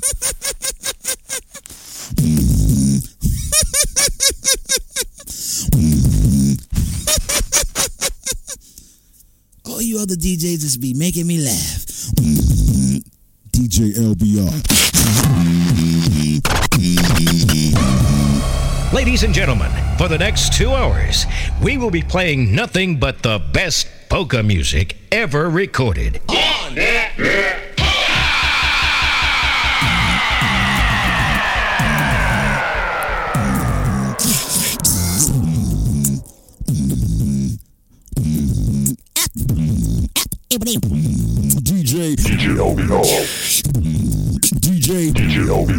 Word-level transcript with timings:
All 9.66 9.82
you 9.82 9.98
other 9.98 10.14
DJs 10.14 10.60
just 10.60 10.80
be 10.80 10.94
making 10.94 11.26
me 11.26 11.38
laugh. 11.38 11.84
DJ 13.52 13.92
LBR. 13.94 14.80
Ladies 18.92 19.22
and 19.22 19.32
gentlemen, 19.32 19.70
for 19.96 20.08
the 20.08 20.18
next 20.18 20.52
two 20.52 20.72
hours, 20.72 21.24
we 21.62 21.78
will 21.78 21.90
be 21.90 22.02
playing 22.02 22.54
nothing 22.54 22.98
but 22.98 23.22
the 23.22 23.38
best 23.52 23.86
polka 24.08 24.42
music 24.42 24.96
ever 25.12 25.48
recorded. 25.48 26.20
DJ. 26.26 27.59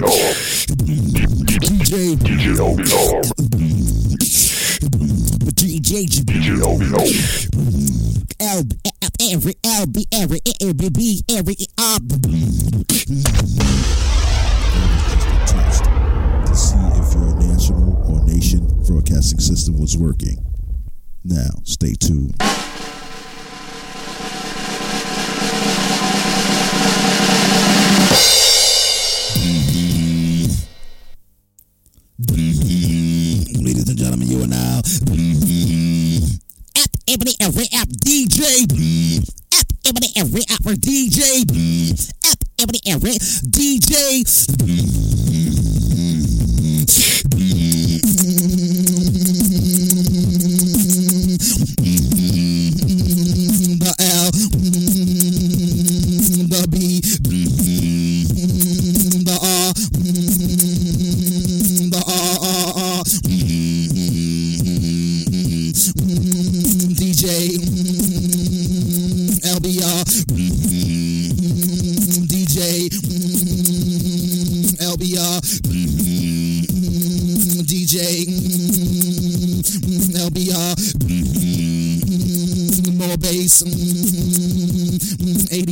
DJ. 0.02 0.18
DJ. 2.18 2.58
DJ. 2.76 3.70
DJ 5.54 5.88
DJ 6.26 6.58
every 9.22 9.56
L 9.64 9.86
B 9.86 10.08
every 10.12 10.42
every 10.60 10.90
B 10.90 11.24
every 11.30 11.56
test 15.46 15.84
to 16.48 16.56
see 16.56 16.80
if 16.98 17.14
your 17.14 17.36
national 17.36 18.02
or 18.10 18.26
nation 18.26 18.66
broadcasting 18.88 19.40
system 19.40 19.80
was 19.80 19.96
working. 19.96 20.44
Now, 21.24 21.52
stay 21.64 21.94
tuned. 21.94 22.36
LBR 74.78 75.42
DJ 77.66 77.96
LBR 80.14 80.76
more 82.98 83.18
bass. 83.18 83.64
89 85.52 85.71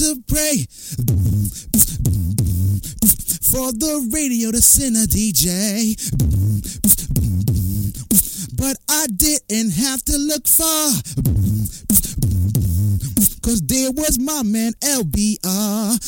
to 0.00 0.22
pray 0.28 0.64
for 3.52 3.70
the 3.72 4.08
radio 4.14 4.50
to 4.50 4.62
send 4.62 4.96
a 4.96 5.06
DJ. 5.06 5.94
But 8.56 8.78
I 8.88 9.06
didn't 9.08 9.72
have 9.72 10.02
to 10.04 10.16
look 10.16 10.48
far. 10.48 10.92
Cause 13.42 13.60
there 13.66 13.92
was 13.92 14.18
my 14.18 14.42
man 14.42 14.72
LBR. 14.80 15.98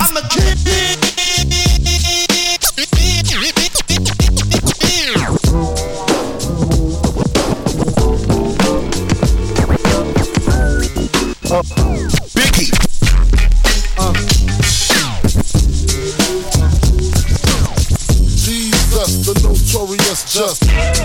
I'm 0.00 0.16
a 0.16 0.28
kid. 0.28 1.03
Just. 20.34 21.03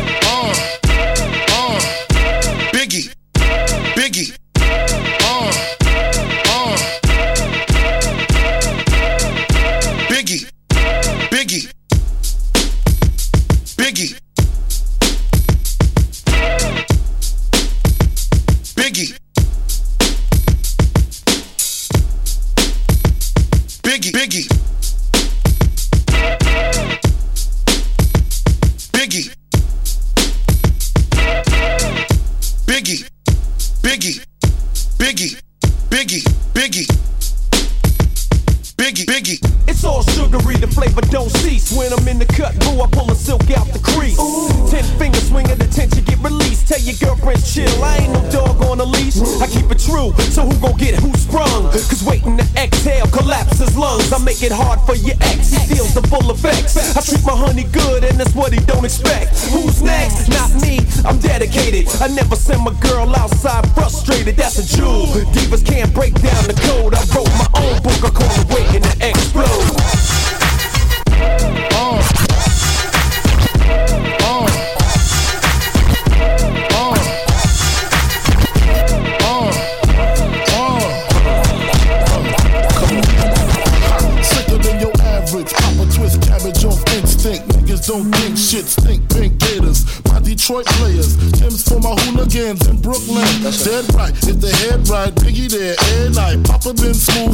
Frustrated, 64.30 64.38
that's 64.38 64.58
a 64.58 64.78
jewel. 64.78 65.06
Divas 65.34 65.66
can't 65.66 65.94
break 65.94 66.14
down 66.14 66.44
the 66.46 66.54
code. 66.54 66.94
I 66.94 67.04
wrote 67.16 67.30
my 67.30 67.48
own 67.62 67.82
book, 67.82 68.04
I 68.04 68.10
call 68.10 68.42
it 68.42 68.49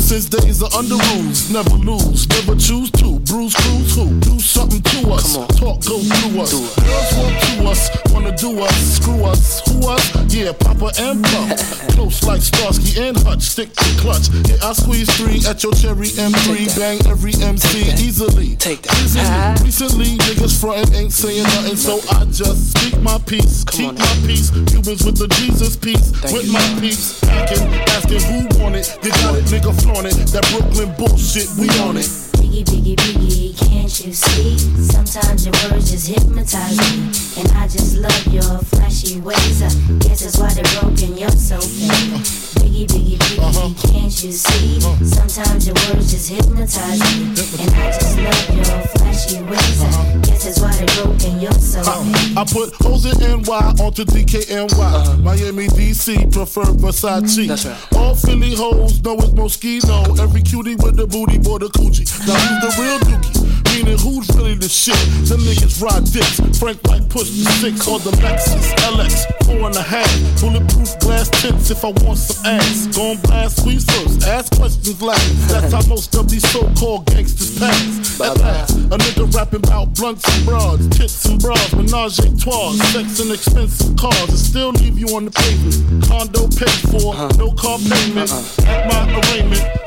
since 0.06 0.26
days 0.26 0.62
of 0.62 0.72
under 0.76 0.96
rules. 0.96 1.50
Never 1.50 1.76
lose. 1.78 2.30
Never 2.30 2.56
choose 2.56 2.92
to. 2.92 3.20
Bruise, 3.26 3.56
cruise, 3.56 3.96
who? 3.96 4.20
Do 4.20 4.40
something 4.40 4.82
to 4.82 5.10
us. 5.12 5.34
Talk, 5.58 5.82
go 5.82 6.00
through 6.00 6.42
us. 6.42 6.52
Girls 6.54 7.14
want 7.18 7.42
to 7.42 7.70
us. 7.70 8.14
Wanna 8.14 8.38
do 8.38 8.60
us. 8.62 8.76
Screw 8.98 9.24
us. 9.26 9.62
Who 9.68 9.88
us? 9.88 10.34
Yeah, 10.34 10.54
Papa 10.54 10.92
and 11.00 11.24
Pump. 11.24 11.58
Close 11.96 12.24
like 12.30 12.42
Starsky 12.42 13.02
and 13.02 13.18
Hutch. 13.18 13.42
Stick 13.42 13.74
clutch. 14.16 14.50
Yeah, 14.50 14.68
I 14.68 14.74
squeeze 14.74 15.10
three 15.18 15.42
at 15.48 15.64
your 15.64 15.74
cherry 15.74 16.08
M3. 16.08 16.78
Bang 16.78 17.00
every 17.08 17.34
MC 17.42 17.92
easily. 18.04 18.56
Take 18.56 18.82
that. 18.84 18.96
Easily. 19.04 19.66
Recently, 19.66 20.18
niggas 20.26 20.60
frontin' 20.60 20.96
ain't 20.96 21.14
saying 21.14 21.44
nothing, 21.44 21.76
so 21.76 22.00
I 22.12 22.26
just 22.26 22.78
speak 22.78 23.00
my 23.02 23.18
peace. 23.26 23.64
Keep 23.66 23.90
on 23.90 23.96
my 23.96 24.16
peace. 24.26 24.52
Cubans 24.52 25.04
with 25.06 25.18
the 25.18 25.28
Jesus 25.40 25.76
piece. 25.76 26.12
with 26.32 26.46
you, 26.46 26.54
my 26.54 26.60
man. 26.60 26.82
peeps. 26.82 27.20
Packing, 27.22 27.68
asking 27.96 28.22
who 28.22 28.64
want 28.64 28.76
it. 28.76 28.98
They 29.02 29.10
got 29.10 29.36
it, 29.36 29.46
nigga 29.46 29.74
flaunt 29.82 30.08
it. 30.08 30.16
That 30.32 30.46
Brooklyn 30.52 30.94
bullshit, 30.98 31.50
we 31.60 31.70
on 31.82 31.98
it. 31.98 32.25
Biggie, 32.46 32.64
biggie, 32.64 32.96
biggie, 32.96 33.58
can't 33.58 34.06
you 34.06 34.14
see? 34.14 34.56
Sometimes 34.80 35.48
your 35.48 35.54
words 35.66 35.90
just 35.90 36.08
hypnotize 36.08 36.78
me. 36.78 37.10
And 37.42 37.52
I 37.58 37.68
just 37.68 37.98
love 37.98 38.28
your 38.28 38.60
flashy 38.70 39.20
ways. 39.20 39.64
I 39.64 39.70
guess 39.98 40.22
that's 40.22 40.38
why 40.38 40.54
they're 40.54 40.80
broken, 40.80 41.18
you're 41.18 41.30
so 41.32 41.58
fake. 41.60 42.22
Biggie, 42.62 42.86
biggie, 42.86 43.18
biggie, 43.18 43.40
uh-huh. 43.40 43.90
can't 43.90 44.24
you 44.24 44.32
see? 44.32 44.78
Uh-huh. 44.78 45.06
Sometimes 45.06 45.66
your 45.66 45.76
words 45.90 46.12
just 46.12 46.30
hypnotize 46.30 47.02
me. 47.18 47.34
And 47.66 47.74
I 47.74 47.92
just 47.92 48.16
love 48.20 48.56
your 48.56 48.82
flashy 48.94 49.42
ways. 49.42 49.82
I 49.82 49.88
uh-huh. 49.88 50.20
guess 50.22 50.46
that's 50.46 50.62
why 50.62 50.72
they're 50.78 51.04
broken, 51.04 51.40
you're 51.42 51.52
so 51.54 51.82
uh, 51.82 52.04
fake. 52.04 52.38
I 52.38 52.44
put 52.46 52.76
hoes 52.86 53.06
in 53.06 53.42
NY 53.42 53.74
onto 53.82 54.06
DKNY. 54.06 55.24
Miami, 55.24 55.68
DC, 55.70 56.32
prefer 56.32 56.66
Versace. 56.66 57.48
That's 57.48 57.66
right. 57.66 57.98
All 57.98 58.14
Philly 58.14 58.56
hoes 58.56 59.02
know 59.02 59.16
it's 59.16 59.30
Moschino. 59.30 60.20
Every 60.20 60.44
cutie 60.44 60.76
with 60.76 60.96
the 60.96 61.08
booty, 61.08 61.40
boy, 61.40 61.58
the 61.58 61.68
Coogi. 61.68 62.06
Now 62.28 62.35
who's 62.36 62.60
the 62.62 62.72
real 62.82 63.00
dookie? 63.00 63.46
Meaning 63.76 63.98
who's 64.00 64.30
really 64.36 64.56
the 64.56 64.70
shit? 64.70 64.96
The 65.28 65.36
niggas 65.36 65.82
ride 65.82 66.06
dicks. 66.12 66.40
Frank 66.60 66.80
White 66.88 67.10
push 67.10 67.30
the 67.30 67.44
six 67.60 67.88
on 67.88 68.00
the 68.02 68.12
Lexus 68.24 68.72
LX, 68.88 69.28
four 69.44 69.68
and 69.68 69.76
a 69.76 69.82
half. 69.82 70.10
Bulletproof 70.40 71.00
glass 71.00 71.30
tips 71.42 71.72
if 71.72 71.84
I 71.84 71.92
want 72.04 72.18
some 72.18 72.46
ass. 72.46 72.88
Gon' 72.96 73.18
blast 73.28 73.66
first, 73.66 74.24
ask 74.24 74.56
questions 74.56 75.02
last. 75.02 75.50
That's 75.50 75.74
how 75.74 75.86
most 75.88 76.16
of 76.16 76.30
these 76.30 76.48
so-called 76.52 77.06
gangsters 77.08 77.60
pass. 77.60 78.22
At 78.22 78.40
last, 78.40 78.78
a 78.78 78.98
nigga 78.98 79.34
rapping 79.36 79.64
about 79.68 79.94
blunts 79.94 80.24
and 80.24 80.46
broads, 80.46 80.88
tits 80.98 81.26
and 81.26 81.42
bras, 81.42 81.74
menage 81.74 82.20
a 82.20 82.32
trois, 82.38 82.74
sex 82.94 83.20
and 83.20 83.32
expensive 83.32 83.96
cars, 83.98 84.30
and 84.30 84.38
still 84.38 84.70
leave 84.72 84.98
you 84.98 85.08
on 85.16 85.26
the 85.26 85.32
pavement. 85.32 86.08
Condo 86.08 86.48
paid 86.48 86.80
for, 86.92 87.14
uh-huh. 87.14 87.30
no 87.38 87.52
car 87.52 87.78
payment. 87.80 88.32
Uh-uh. 88.32 88.72
At 88.72 88.88
my 88.88 89.20
arraignment, 89.20 89.85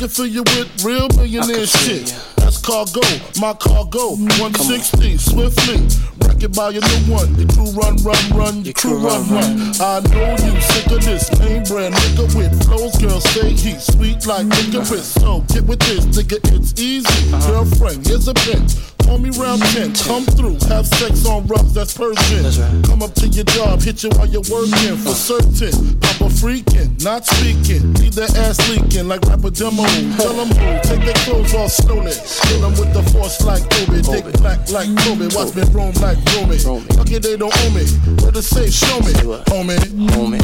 I 0.00 0.04
can 0.04 0.08
fill 0.08 0.26
you 0.28 0.42
with 0.56 0.82
real 0.82 1.08
millionaire 1.12 1.42
I 1.42 1.46
can 1.46 1.66
feel 1.66 2.06
shit. 2.06 2.16
That's 2.36 2.56
cargo, 2.56 3.04
my 3.38 3.52
cargo, 3.52 4.16
160, 4.40 5.18
swiftly. 5.18 5.76
Wreck 6.24 6.42
it 6.42 6.56
by 6.56 6.70
your 6.70 6.80
new 6.80 7.12
one. 7.12 7.28
Your 7.36 7.46
crew 7.52 7.68
run, 7.76 8.00
run, 8.00 8.24
run, 8.32 8.64
your 8.64 8.72
crew 8.72 8.96
run, 8.96 9.28
run. 9.28 9.60
I 9.76 10.00
know 10.08 10.40
you 10.40 10.58
sick 10.62 10.86
of 10.86 11.04
this 11.04 11.28
name 11.40 11.64
brand 11.64 11.92
nigga 11.92 12.34
with 12.34 12.64
flows. 12.64 12.96
Girls 12.96 13.24
say 13.28 13.50
he's 13.50 13.92
sweet 13.92 14.24
like 14.24 14.46
licorice. 14.46 15.20
So 15.20 15.44
get 15.52 15.64
with 15.68 15.80
this, 15.80 16.06
nigga, 16.16 16.40
it's 16.56 16.80
easy. 16.80 17.34
Uh-huh. 17.34 17.60
Girlfriend, 17.60 18.06
here's 18.06 18.26
a 18.26 18.32
pin. 18.32 18.64
Call 19.04 19.18
me 19.18 19.28
round 19.36 19.60
10, 19.76 19.92
come 20.08 20.24
through, 20.24 20.56
have 20.68 20.86
sex 20.86 21.26
on 21.26 21.46
rough, 21.46 21.74
that's 21.74 21.92
Persian. 21.92 22.46
Come 22.84 23.02
up 23.02 23.12
to 23.16 23.28
your 23.28 23.44
job, 23.44 23.82
hit 23.82 24.02
you 24.02 24.08
while 24.16 24.28
you're 24.28 24.48
working 24.48 24.96
for 24.96 25.12
uh-huh. 25.12 25.44
certain. 25.44 26.00
Papa 26.00 26.29
freaking, 26.40 26.88
not 27.04 27.26
speaking. 27.26 27.92
Leave 27.94 28.14
that 28.14 28.34
ass 28.36 28.56
leaking 28.70 29.06
like 29.08 29.20
rapper 29.28 29.50
demo. 29.50 29.84
Tell 30.16 30.32
them 30.32 30.48
who, 30.48 30.80
take 30.88 31.04
their 31.04 31.20
clothes 31.28 31.54
off 31.54 31.70
slowly. 31.70 32.12
Kill 32.48 32.60
them 32.60 32.72
with 32.80 32.92
the 32.94 33.02
force 33.12 33.44
like 33.44 33.62
Obi. 33.84 34.00
Dick 34.00 34.24
black 34.40 34.58
like 34.70 34.88
Kobe. 35.04 35.28
Watch 35.36 35.54
me 35.54 35.62
roam 35.70 35.92
like 36.00 36.18
Romy. 36.32 36.56
Romy. 36.64 36.86
Lucky 36.96 37.18
they 37.18 37.36
don't 37.36 37.52
owe 37.52 37.70
me. 37.76 37.84
Where 38.22 38.32
the 38.32 38.42
safe, 38.42 38.72
show 38.72 38.98
me. 39.00 39.12
Homie. 39.52 39.76
Homie. 40.16 40.40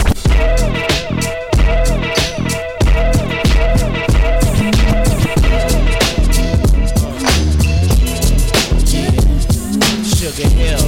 Sugar 10.04 10.48
Hill 10.48 10.85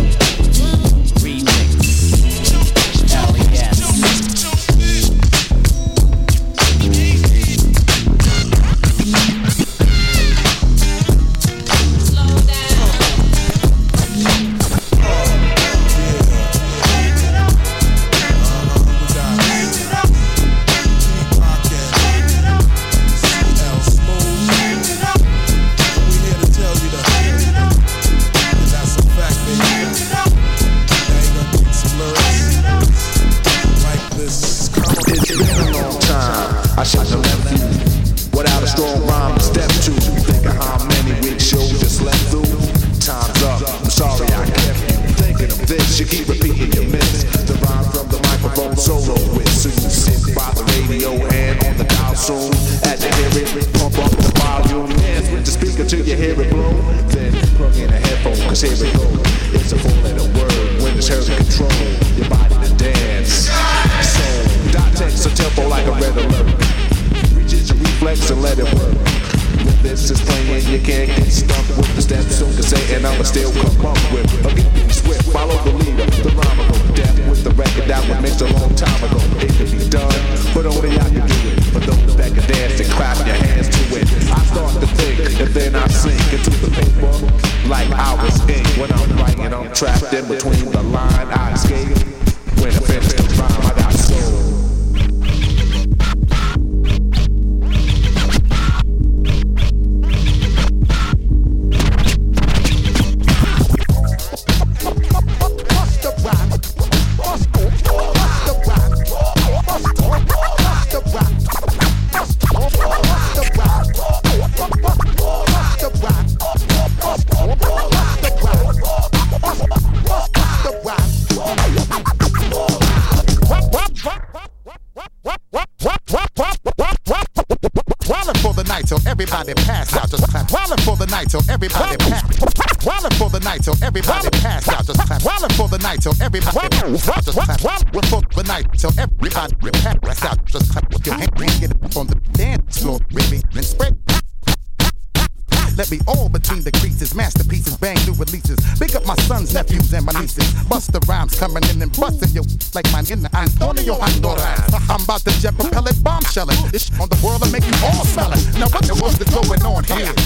strong 38.68 39.06
rhyme. 39.06 39.37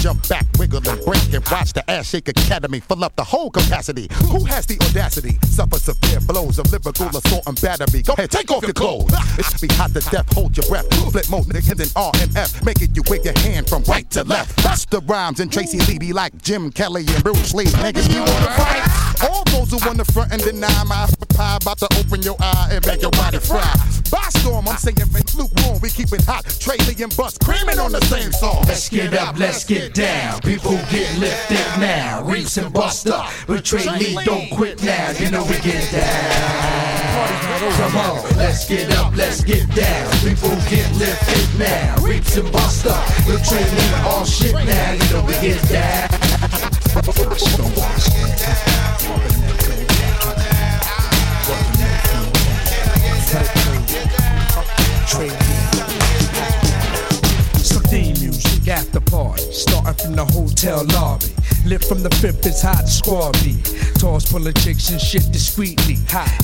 Jump 0.01 0.27
back, 0.27 0.45
wiggle 0.59 0.81
and 0.89 1.05
break. 1.05 1.12
Watch 1.53 1.73
the 1.73 1.87
ass 1.87 2.09
shake 2.09 2.29
academy 2.29 2.79
fill 2.79 3.03
up 3.03 3.15
the 3.15 3.23
whole 3.23 3.51
capacity. 3.51 4.07
Who 4.31 4.43
has 4.45 4.65
the 4.65 4.75
audacity? 4.89 5.37
Suffer 5.45 5.77
severe 5.77 6.19
blows 6.21 6.57
of 6.57 6.65
lyrical 6.71 7.15
assault 7.15 7.43
and 7.45 7.61
battery. 7.61 8.01
Go 8.01 8.13
ahead, 8.13 8.31
take 8.31 8.49
off 8.49 8.63
your 8.63 8.73
clothes. 8.73 9.13
It's 9.37 9.61
be 9.61 9.67
hot 9.75 9.93
to 9.93 9.99
death, 10.09 10.33
hold 10.33 10.57
your 10.57 10.65
breath. 10.65 10.91
Flip 11.11 11.29
mode, 11.29 11.45
niggas 11.45 11.79
in 11.79 11.89
R 11.95 12.11
and 12.21 12.35
F, 12.35 12.65
making 12.65 12.95
you 12.95 13.03
wig 13.07 13.23
your 13.23 13.37
hand 13.37 13.69
from 13.69 13.83
right 13.83 14.09
to 14.09 14.23
left. 14.23 14.57
Busta 14.63 15.07
Rhymes 15.07 15.41
and 15.41 15.53
Tracey 15.53 15.77
Lee 15.85 15.99
be 15.99 16.11
like 16.11 16.35
Jim 16.41 16.71
Kelly 16.71 17.05
and 17.07 17.23
Bruce 17.23 17.53
Lee. 17.53 17.65
Niggas, 17.65 18.11
you 18.11 18.21
wanna 18.21 18.49
fight? 18.57 19.29
All 19.29 19.43
those 19.53 19.69
who 19.69 19.77
want 19.85 19.99
the 19.99 20.11
front 20.11 20.33
and 20.33 20.41
deny 20.41 20.83
my 20.85 21.07
pie 21.35 21.57
about 21.61 21.77
to 21.77 21.87
open 21.99 22.23
your 22.23 22.35
eye 22.39 22.69
and 22.71 22.87
make 22.87 23.03
your 23.03 23.11
body 23.11 23.37
fry. 23.37 23.61
By 24.09 24.27
storm, 24.29 24.67
I'm 24.67 24.77
saying 24.77 24.97
lukewarm, 25.35 25.79
we 25.81 25.89
keep 25.89 26.11
it 26.13 26.23
hot. 26.25 26.45
Trey 26.59 26.77
Lee 26.87 27.01
and 27.03 27.15
Bust 27.15 27.39
creaming 27.43 27.79
on 27.79 27.91
the 27.91 28.01
same 28.05 28.31
song. 28.31 28.63
Let's 28.67 28.89
get 28.89 29.13
up, 29.13 29.37
let's 29.37 29.63
get 29.63 29.93
down. 29.93 30.41
People 30.41 30.77
get 30.91 31.17
lifted 31.49 31.79
now. 31.79 32.23
Reefs 32.23 32.57
and 32.57 32.73
bust 32.73 33.07
up. 33.07 33.31
Betray 33.47 33.85
me, 33.97 34.17
don't 34.23 34.49
quit 34.51 34.83
now. 34.83 35.11
You 35.11 35.31
know 35.31 35.43
we 35.43 35.59
get 35.59 35.91
down. 35.91 37.23
Come 37.77 37.97
on, 37.97 38.37
let's 38.37 38.67
get 38.67 38.91
up, 38.97 39.15
let's 39.15 39.43
get 39.43 39.67
down. 39.75 40.11
People 40.19 40.49
get 40.69 40.91
lifted 40.95 41.59
now. 41.59 41.95
Reefs 42.01 42.37
and 42.37 42.51
bust 42.51 42.85
up. 42.85 43.07
Betray 43.25 43.63
me, 43.63 43.93
all 44.05 44.25
shit 44.25 44.53
now. 44.53 44.91
You 44.93 45.13
know 45.13 45.25
we 45.25 45.33
get 45.33 45.69
down. 45.69 46.09
Theme 57.93 58.19
music 58.21 58.67
after 58.69 58.99
party, 58.99 59.43
starting 59.51 59.93
from 59.93 60.15
the 60.15 60.25
hotel 60.25 60.83
lobby. 60.85 61.32
Lit 61.65 61.83
from 61.85 62.03
the 62.03 62.09
fifth 62.19 62.45
is 62.45 62.61
hot 62.61 62.89
squad 62.89 63.31
beat. 63.43 63.63
Toss 63.95 64.29
full 64.29 64.45
of 64.45 64.53
chicks 64.55 64.89
and 64.89 64.99
shit 64.99 65.31
discreetly. 65.31 65.95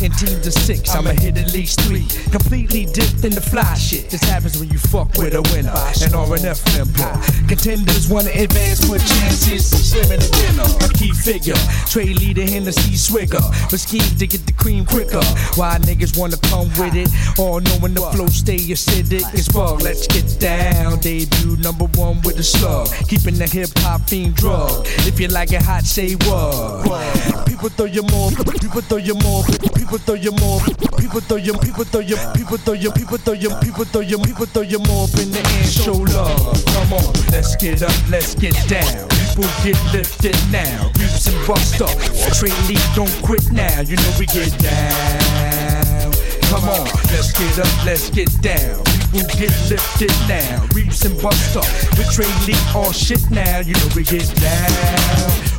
In 0.01 0.11
teams 0.13 0.47
of 0.47 0.53
six, 0.53 0.95
I'ma 0.95 1.11
hit 1.11 1.37
at 1.37 1.51
least 1.51 1.81
three. 1.81 2.07
Completely 2.31 2.85
dipped 2.85 3.25
in 3.25 3.35
the 3.35 3.41
fly 3.41 3.73
shit. 3.75 4.09
This 4.09 4.23
happens 4.23 4.57
when 4.57 4.69
you 4.69 4.79
fuck 4.79 5.11
with 5.17 5.35
a 5.35 5.43
winner. 5.51 5.75
An 5.99 6.15
R&F 6.15 6.59
member. 6.71 7.11
Contenders 7.51 8.07
wanna 8.07 8.31
advance, 8.31 8.79
put 8.87 9.01
chances. 9.01 9.67
Slim 9.67 10.07
in 10.07 10.19
the 10.23 10.31
dinner. 10.39 10.67
A 10.85 10.89
key 10.95 11.11
figure. 11.11 11.59
Trade 11.91 12.15
leader, 12.21 12.47
Hennessy 12.47 12.95
swigger. 12.95 13.43
But 13.69 13.79
scheme 13.79 14.15
to 14.19 14.25
get 14.25 14.45
the 14.45 14.53
cream 14.53 14.85
quicker. 14.85 15.23
Why 15.59 15.79
niggas 15.83 16.17
wanna 16.17 16.37
come 16.47 16.69
with 16.79 16.95
it? 16.95 17.09
All 17.37 17.59
knowing 17.59 17.93
the 17.93 18.07
flow 18.15 18.27
stay 18.27 18.57
acidic. 18.71 19.27
It's 19.33 19.49
bug. 19.49 19.81
Let's 19.81 20.07
get 20.07 20.39
down. 20.39 20.99
Debut 20.99 21.57
number 21.57 21.85
one 21.99 22.21
with 22.21 22.39
a 22.39 22.43
slug. 22.43 22.87
Keeping 23.09 23.35
the 23.35 23.47
hip 23.47 23.69
hop 23.79 24.07
fiend 24.07 24.35
drug. 24.35 24.87
If 25.09 25.19
you 25.19 25.27
like 25.27 25.51
it 25.51 25.63
hot, 25.63 25.83
say 25.83 26.13
what? 26.13 27.45
People 27.47 27.69
throw 27.69 27.85
you 27.85 28.03
more. 28.03 28.29
People 28.61 28.81
throw 28.81 28.97
you 28.97 29.15
more. 29.15 29.43
People 29.75 29.97
throw 29.97 30.13
you 30.13 30.31
more. 30.33 30.61
People 30.97 31.19
throw 31.19 31.35
you. 31.35 31.53
People 31.57 31.83
throw 31.83 31.99
you. 31.99 32.15
People 32.35 32.57
throw 32.57 32.73
you. 32.73 32.91
People 32.91 33.17
throw 33.17 33.33
you. 33.33 33.49
People 33.59 33.85
throw 33.85 34.01
you. 34.01 34.19
People 34.19 34.45
throw 34.45 34.61
you 34.61 34.79
more 34.79 35.09
up 35.09 35.19
in 35.19 35.31
the 35.31 35.41
air. 35.41 35.63
Show 35.65 35.93
love. 35.93 36.63
Come 36.67 36.93
on, 36.93 37.13
let's 37.31 37.55
get 37.55 37.81
up. 37.81 37.91
Let's 38.07 38.35
get 38.35 38.53
down. 38.69 39.09
People 39.09 39.49
get 39.63 39.81
lifted 39.91 40.37
now. 40.51 40.91
Reeps 40.99 41.27
and 41.27 41.47
bust 41.47 41.81
up. 41.81 41.89
Trade 42.37 42.53
lead, 42.69 42.85
don't 42.95 43.11
quit 43.23 43.51
now. 43.51 43.81
You 43.81 43.97
know 43.97 44.13
we 44.19 44.27
get 44.27 44.55
down. 44.59 46.13
Come 46.53 46.69
on, 46.69 46.85
let's 47.11 47.33
get 47.33 47.59
up, 47.59 47.85
let's 47.85 48.09
get 48.11 48.29
down. 48.41 48.98
People 49.11 49.27
get 49.39 49.49
lifted 49.69 50.13
now. 50.27 50.67
Reeps 50.75 51.03
and 51.05 51.19
bust 51.19 51.57
up. 51.57 51.65
Betray 51.97 52.29
lead 52.45 52.61
all 52.75 52.91
shit 52.91 53.21
now. 53.31 53.57
You 53.59 53.73
know 53.73 53.89
we 53.95 54.03
get 54.03 54.29
down. 54.37 55.49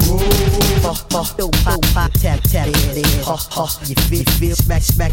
Ha 0.83 0.95
ha, 1.11 1.35
do 1.37 1.51
pop 1.65 1.83
pop 1.93 2.13
tap 2.13 2.41
tap. 2.43 2.69
Ha 3.27 3.37
ha, 3.37 3.67
you 3.87 3.97
feel 4.07 4.25
feel 4.39 4.55
smack 4.55 4.83
smack. 4.83 5.13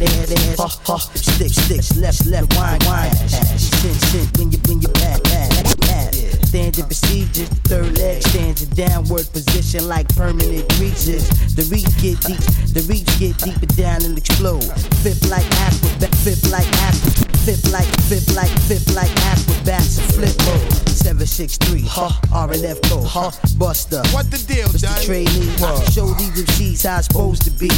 Ha 0.58 0.68
ha, 0.86 0.98
stick 0.98 1.52
sticks 1.52 1.98
left 1.98 2.26
left 2.28 2.56
wine 2.56 2.80
wine. 2.86 3.14
Sin 3.58 3.94
sin 3.94 4.28
when 4.38 4.52
you 4.52 4.60
when 4.68 4.82
you 4.82 4.90
pass 4.90 5.20
pass. 5.22 5.78
Standing 6.48 6.86
procedure, 6.86 7.46
third 7.68 7.98
leg 7.98 8.22
stands 8.24 8.64
in 8.64 8.70
downward 8.70 9.28
position 9.34 9.88
like 9.88 10.08
permanent 10.16 10.70
creases. 10.78 11.28
The 11.56 11.64
reach 11.74 11.90
get 12.02 12.22
deep, 12.22 12.40
the 12.72 12.86
reach 12.88 13.10
get 13.20 13.38
deeper 13.38 13.66
down 13.76 14.06
and 14.06 14.18
explode. 14.18 14.64
Fifth 15.04 15.30
like 15.30 15.46
acrobat, 15.68 16.16
fifth 16.24 16.50
like 16.50 16.68
acrobat, 16.88 17.27
fifth 17.48 17.72
like 17.72 17.88
fifth 18.10 18.36
like 18.36 18.52
fifth 18.68 18.94
like 18.94 19.10
acrobats. 19.24 20.02
Flip 20.14 20.36
mode. 20.46 20.90
Seven 20.90 21.26
six 21.26 21.56
three, 21.56 21.82
ha 21.82 22.20
R 22.34 22.52
and 22.52 22.66
F 22.66 22.82
code, 22.82 23.06
huh? 23.06 23.32
Buster. 23.58 24.04
What 24.12 24.30
the 24.30 24.38
deal, 24.38 24.68
Mr. 24.68 24.82
Johnny? 24.82 25.06
Trainee, 25.06 25.92
show 25.92 26.08
these 26.20 26.44
MCs 26.44 26.86
how 26.86 26.98
it's 26.98 27.08
supposed 27.08 27.44
to 27.44 27.52
be. 27.52 27.70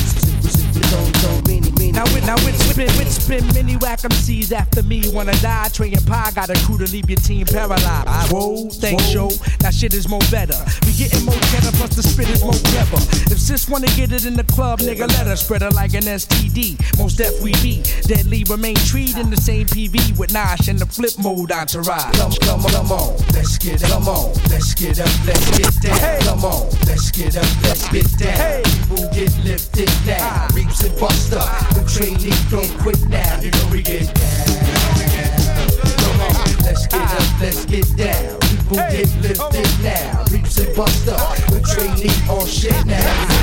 Don't 0.89 1.13
don't 1.21 1.47
mean 1.47 1.59
mean. 1.79 1.95
Now 1.95 2.03
with 2.13 2.25
now 2.25 2.35
with 2.45 2.57
spin 2.69 2.91
with 2.97 3.11
spin 3.11 3.45
many 3.53 3.75
whack 3.77 3.99
MCs 3.99 4.51
after 4.51 4.83
me 4.83 5.01
wanna 5.11 5.33
die. 5.39 5.69
Trey 5.69 5.91
and 5.93 6.05
Pie 6.05 6.31
got 6.35 6.49
a 6.49 6.57
crew 6.65 6.77
to 6.77 6.91
leave 6.91 7.09
your 7.09 7.19
team 7.19 7.45
paralyzed. 7.45 8.31
Whoa, 8.31 8.69
thanks 8.69 9.13
yo. 9.13 9.29
That 9.59 9.73
shit 9.73 9.93
is 9.93 10.07
more 10.07 10.25
better. 10.29 10.57
We 10.85 10.93
getting 10.93 11.25
more 11.25 11.39
cheddar 11.49 11.71
plus 11.77 11.95
the 11.95 12.03
spit 12.03 12.29
is 12.29 12.43
more 12.43 12.59
clever. 12.69 13.01
If 13.31 13.39
sis 13.39 13.67
wanna 13.67 13.87
get 13.95 14.11
it 14.11 14.25
in 14.25 14.35
the 14.35 14.43
club, 14.43 14.79
nigga, 14.79 15.07
let 15.07 15.27
her 15.27 15.35
spread 15.35 15.61
her 15.61 15.71
like 15.71 15.93
an 15.93 16.03
STD. 16.03 16.77
Most 16.97 17.17
deaf 17.17 17.39
we 17.41 17.53
be. 17.63 17.81
Deadly 18.03 18.43
remain 18.49 18.75
treed 18.75 19.17
in 19.17 19.29
the 19.29 19.37
same 19.37 19.65
PV 19.65 20.17
with 20.17 20.31
Nosh 20.31 20.67
and 20.67 20.77
the 20.77 20.85
flip 20.85 21.13
mode 21.17 21.51
entourage. 21.51 22.15
Come, 22.17 22.31
come, 22.41 22.63
come 22.63 22.91
on, 22.91 23.15
let's 23.33 23.57
get 23.57 23.83
up, 23.83 23.89
come 23.89 24.07
on, 24.07 24.33
let's 24.49 24.73
get 24.73 24.99
up, 24.99 25.09
let's 25.25 25.57
get 25.57 25.73
down. 25.81 26.21
Come 26.21 26.45
on, 26.45 26.69
let's 26.85 27.11
get 27.11 27.37
up, 27.37 27.63
let's 27.63 27.87
get 27.89 28.09
down. 28.17 28.63
People 28.63 29.07
get 29.13 29.31
lifted 29.43 29.89
now, 30.05 30.47
reaps 30.69 30.83
and 30.83 30.99
bust 30.99 31.33
up. 31.33 31.69
The 31.73 31.83
train 31.85 32.17
lead, 32.19 32.49
don't 32.49 32.79
quit 32.79 33.09
now. 33.09 33.41
You 33.41 33.51
know 33.51 33.69
we 33.71 33.81
get 33.81 34.13
down. 34.13 34.45
Come 35.97 36.21
on, 36.21 36.63
let's 36.63 36.87
get 36.87 37.01
up, 37.01 37.41
let's 37.41 37.65
get 37.65 37.97
down. 37.97 38.39
People 38.39 38.77
get 38.77 39.09
lifted 39.21 39.83
now, 39.83 40.23
reaps 40.31 40.57
and 40.59 40.75
bust 40.75 41.07
up. 41.09 41.37
The 41.47 41.61
train 41.61 41.95
lead, 41.97 42.29
all 42.29 42.45
shit 42.45 42.85
now. 42.85 43.38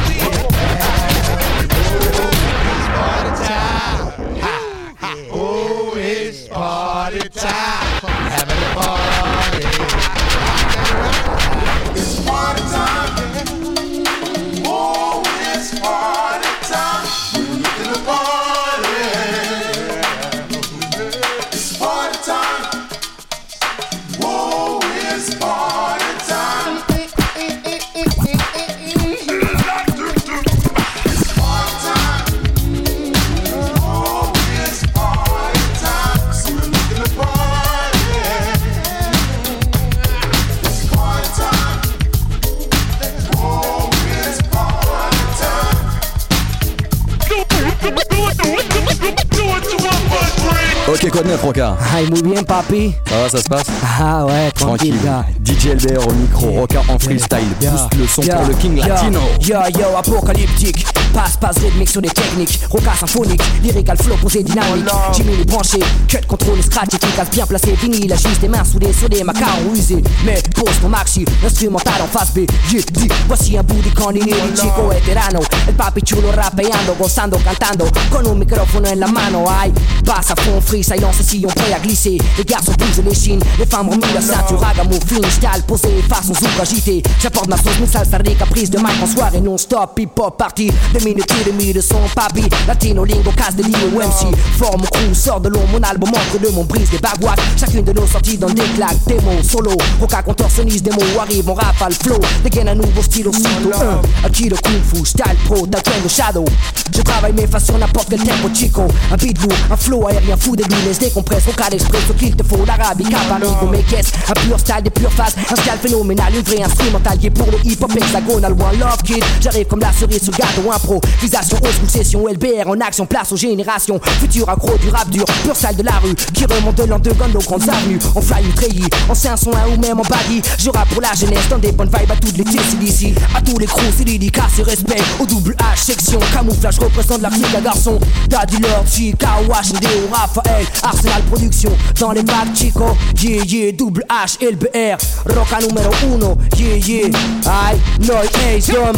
Ok, 50.97 51.11
code 51.11 51.27
9, 51.27 51.43
Roca? 51.43 51.77
Ay, 51.95 52.07
muy 52.09 52.23
bien, 52.23 52.43
papi. 52.43 52.95
Ça 53.07 53.17
va, 53.17 53.29
ça 53.29 53.39
se 53.39 53.49
passe? 53.49 53.67
Ah 54.01 54.25
ouais, 54.25 54.51
tranquille, 54.53 54.95
gars. 55.05 55.27
DJ 55.45 55.75
LBR 55.75 56.09
au 56.09 56.13
micro, 56.13 56.51
Roca 56.53 56.81
en 56.89 56.99
freestyle. 56.99 57.49
Booste 57.61 57.95
le 57.99 58.07
son 58.07 58.23
pour 58.23 58.49
le 58.49 58.55
King 58.55 58.77
Latino. 58.79 59.21
Yo, 59.43 59.57
yo, 59.79 59.97
apocalyptique. 59.99 60.87
Passe, 61.17 61.39
passe 61.39 61.57
rythmique 61.65 61.89
sur 61.89 62.03
des 62.03 62.11
techniques. 62.11 62.61
Roca 62.69 62.93
symphonique, 62.95 63.41
lyrical 63.63 63.97
flow 63.97 64.17
posé 64.17 64.43
dynamique. 64.43 64.85
Jimmy 65.15 65.35
les 65.39 65.45
branchés, 65.47 65.81
cut, 66.07 66.19
contrôle, 66.29 66.63
scratch, 66.63 66.93
efficace, 66.93 67.31
bien 67.31 67.47
placé. 67.47 67.73
Vinyle, 67.73 68.15
juste 68.15 68.43
des 68.43 68.49
mains 68.49 68.65
soudées 68.65 68.93
sur 68.93 69.09
des 69.09 69.25
macarons 69.25 69.73
usés. 69.75 70.03
Mais 70.27 70.43
pose 70.55 70.79
ton 70.83 70.91
maxi, 70.91 71.25
instrumental 71.43 72.03
en 72.03 72.07
face 72.07 72.35
B. 72.35 72.41
Yeah, 72.71 72.83
dis, 72.93 73.09
voici 73.27 73.57
un 73.57 73.63
bout 73.63 73.81
di 73.83 73.91
conini 73.93 74.27
di 74.27 74.53
chico 74.55 74.89
veterano. 74.89 75.41
El 75.67 75.75
papi 75.75 76.03
chulo 76.03 76.31
rapeando, 76.33 76.95
gozando, 76.99 77.39
cantando. 77.43 77.89
Con 78.11 78.27
un 78.27 78.37
microfono 78.37 78.87
en 78.87 79.01
la 79.01 79.07
mano, 79.07 79.47
ay. 79.49 79.73
Passe 80.05 80.33
à 80.33 80.37
fond, 80.37 80.61
free, 80.61 80.85
silence, 80.85 81.23
sillon 81.23 81.49
prêt 81.49 81.73
à 81.73 81.79
glisser. 81.79 82.19
Les 82.37 82.45
garçons 82.45 82.75
bougent 82.79 83.03
les 83.03 83.15
chines, 83.15 83.41
les 83.59 83.65
femmes 83.65 83.89
remuent 83.89 84.13
la 84.15 84.21
ceinture. 84.21 84.61
Ragamuffin, 84.61 85.27
style 85.31 85.63
posé, 85.67 86.03
façon 86.11 86.35
zouk 86.35 86.61
agité. 86.61 87.03
J'apporte 87.23 87.49
ma 87.49 87.57
sauce, 87.57 87.79
mixage, 87.81 88.09
salsa, 88.09 88.35
caprice 88.39 88.69
de 88.69 88.77
mic 88.77 89.03
en 89.03 89.07
soirée 89.07 89.41
non-stop. 89.41 89.99
Hip-hop 89.99 90.37
party, 90.37 90.71
des 90.93 91.06
minutes 91.07 91.33
et 91.41 91.51
demi 91.51 91.73
de 91.73 91.81
son 91.81 92.01
papi. 92.15 92.43
Latino, 92.67 93.05
lingo, 93.05 93.31
casse 93.37 93.55
des 93.55 93.63
lignes 93.63 93.95
MC. 93.95 94.37
Forme 94.59 94.83
crew, 94.91 95.15
sort 95.15 95.41
de 95.41 95.49
l'eau, 95.49 95.61
mon 95.73 95.81
album 95.81 96.11
entre 96.11 96.41
deux, 96.41 96.51
mon 96.51 96.65
brise 96.65 96.91
des 96.91 96.99
bagouacs. 96.99 97.39
Chacune 97.57 97.85
de 97.85 97.93
nos 97.93 98.07
sorties 98.07 98.37
dans 98.37 98.49
des 98.49 98.63
claques, 98.75 98.99
démons, 99.07 99.43
solo. 99.45 99.71
Roca 100.01 100.23
contorsionniste, 100.23 100.85
des 100.85 100.91
mots 100.91 101.21
arrivent, 101.21 101.49
on 101.49 101.55
rafale, 101.55 101.93
flow. 101.95 102.19
Dégaine 102.43 102.69
un 102.69 102.75
nouveau 102.75 103.03
style 103.03 103.29
aussitôt. 103.29 103.71
Un, 103.75 104.27
un 104.27 104.31
kilo 104.31 104.57
kung 104.57 104.83
fu, 104.83 105.07
style 105.07 105.37
pro, 105.45 105.67
taekwondo 105.67 106.09
shadow. 106.09 106.45
Je 106.93 107.03
travaille 107.03 107.33
mes 107.35 107.47
faces 107.47 107.67
sur 107.67 107.79
n'importe 107.79 108.09
quel 108.11 108.21
tempo, 108.21 108.49
chico. 108.53 108.83
Un 109.13 109.17
beat 109.17 109.41
lourd, 109.43 109.59
un 109.71 109.77
flow 109.77 110.09
aérien 110.09 110.37
fou 110.37 110.57
des 110.57 110.65
se 110.65 110.99
décompresse, 111.01 111.45
vocal 111.45 111.75
express, 111.75 112.03
ce 112.09 112.13
qu'il 112.15 112.35
te 112.35 112.43
faut, 112.43 112.65
l'arabica, 112.65 113.19
parigo, 113.29 113.67
mes 113.71 113.83
caisses. 113.83 114.13
Un 114.29 114.33
pur 114.33 114.59
style, 114.59 114.83
des 114.83 114.91
pures 114.91 115.13
phases, 115.13 115.37
un 115.37 115.57
style 115.57 115.79
phénoménal, 115.83 116.35
une 116.35 116.43
vraie 116.43 116.63
instrumentale 116.63 117.19
qui 117.19 117.27
est 117.27 117.31
pour 117.31 117.47
le 117.51 117.59
hip-hop 117.65 117.93
hexagonal. 117.95 118.53
One 118.53 118.79
love 118.81 119.03
kid, 119.05 119.23
j'arrive 119.41 119.67
comme 119.67 119.81
la 119.81 119.93
cerise 119.93 120.23
sur 120.23 120.33
le 120.33 120.39
gâteau, 120.39 120.73
impro. 120.97 121.01
Visation, 121.21 121.57
haute 121.59 121.73
school 121.73 121.89
session, 121.89 122.27
LBR 122.29 122.69
en 122.69 122.81
action, 122.81 123.07
place 123.07 123.33
aux 123.33 123.37
générations. 123.37 124.01
Futur 124.21 124.49
accro 124.49 124.77
du 124.79 124.89
rap 124.89 125.09
dur, 125.11 125.25
pur 125.45 125.57
style 125.57 125.77
de 125.77 125.83
la 125.83 125.99
rue, 125.99 126.15
qui 126.35 126.45
remonte 126.45 126.77
de 126.77 126.85
l'an 126.85 126.99
de 126.99 127.11
grandes 127.11 127.69
avenues. 127.69 127.99
On 128.15 128.21
fly 128.21 128.45
ou 128.47 128.53
treillis, 128.53 128.89
en 129.09 129.15
500 129.15 129.51
ou 129.73 129.81
même 129.81 129.99
en 130.01 130.03
baggy. 130.03 130.43
Je 130.59 130.71
pour 130.71 131.01
la 131.01 131.15
jeunesse, 131.15 131.49
dans 131.49 131.59
des 131.59 131.73
bonnes 131.73 131.89
vibes 131.89 132.11
à 132.11 132.17
toutes 132.17 132.37
les 132.37 132.45
TC 132.45 132.77
d'ici. 132.79 133.15
À 133.35 133.41
tous 133.41 133.59
les 133.59 133.67
crews, 133.67 133.81
c'est 133.97 134.05
dédicace 134.05 134.59
et 134.59 134.63
respect. 134.63 135.03
Au 135.21 135.27
double 135.27 135.55
H, 135.55 135.85
section, 135.85 136.19
camouflage, 136.33 136.79
représente 136.79 137.23
l'Afrique 137.23 137.55
à 137.57 137.61
garçon. 137.61 137.99
Daddy 138.29 138.59
Lord, 138.59 138.85
Chica, 138.91 139.29
Ndeo, 139.41 140.09
Raphaël, 140.13 140.67
Arsenal 140.83 141.23
Production. 141.23 141.71
Dans 141.99 142.13
les 142.13 142.23
bacs, 142.23 142.55
Chico, 142.55 142.85
yeah, 143.23 143.43
yeah, 143.45 143.73
double 143.73 144.05
H, 144.09 144.39
LBR. 144.41 144.97
Roca 145.35 145.59
numéro 145.67 145.93
uno, 146.15 146.37
yeah, 146.59 146.77
yeah. 146.77 147.07
Aïe, 147.47 147.79
Noy, 148.07 148.27
Ace, 148.49 148.69
yeah. 148.69 148.93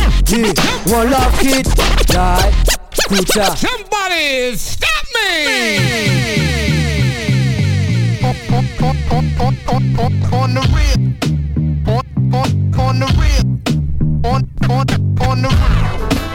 One 0.87 1.11
love 1.11 1.39
kid, 1.41 1.67
aïe. 2.17 2.53
Escucha. 2.93 3.57
Somebody 3.57 4.57
stop 4.57 5.05
me! 5.15 6.69
On 10.31 10.55
the 10.55 10.61
real, 10.75 11.01
on, 11.87 12.05
on, 12.35 12.49
on 12.83 12.99
the 13.01 13.07
real, 13.19 13.45
on, 14.25 14.43
on, 14.71 15.21
on 15.27 15.43
the 15.43 15.49
real. 15.49 16.28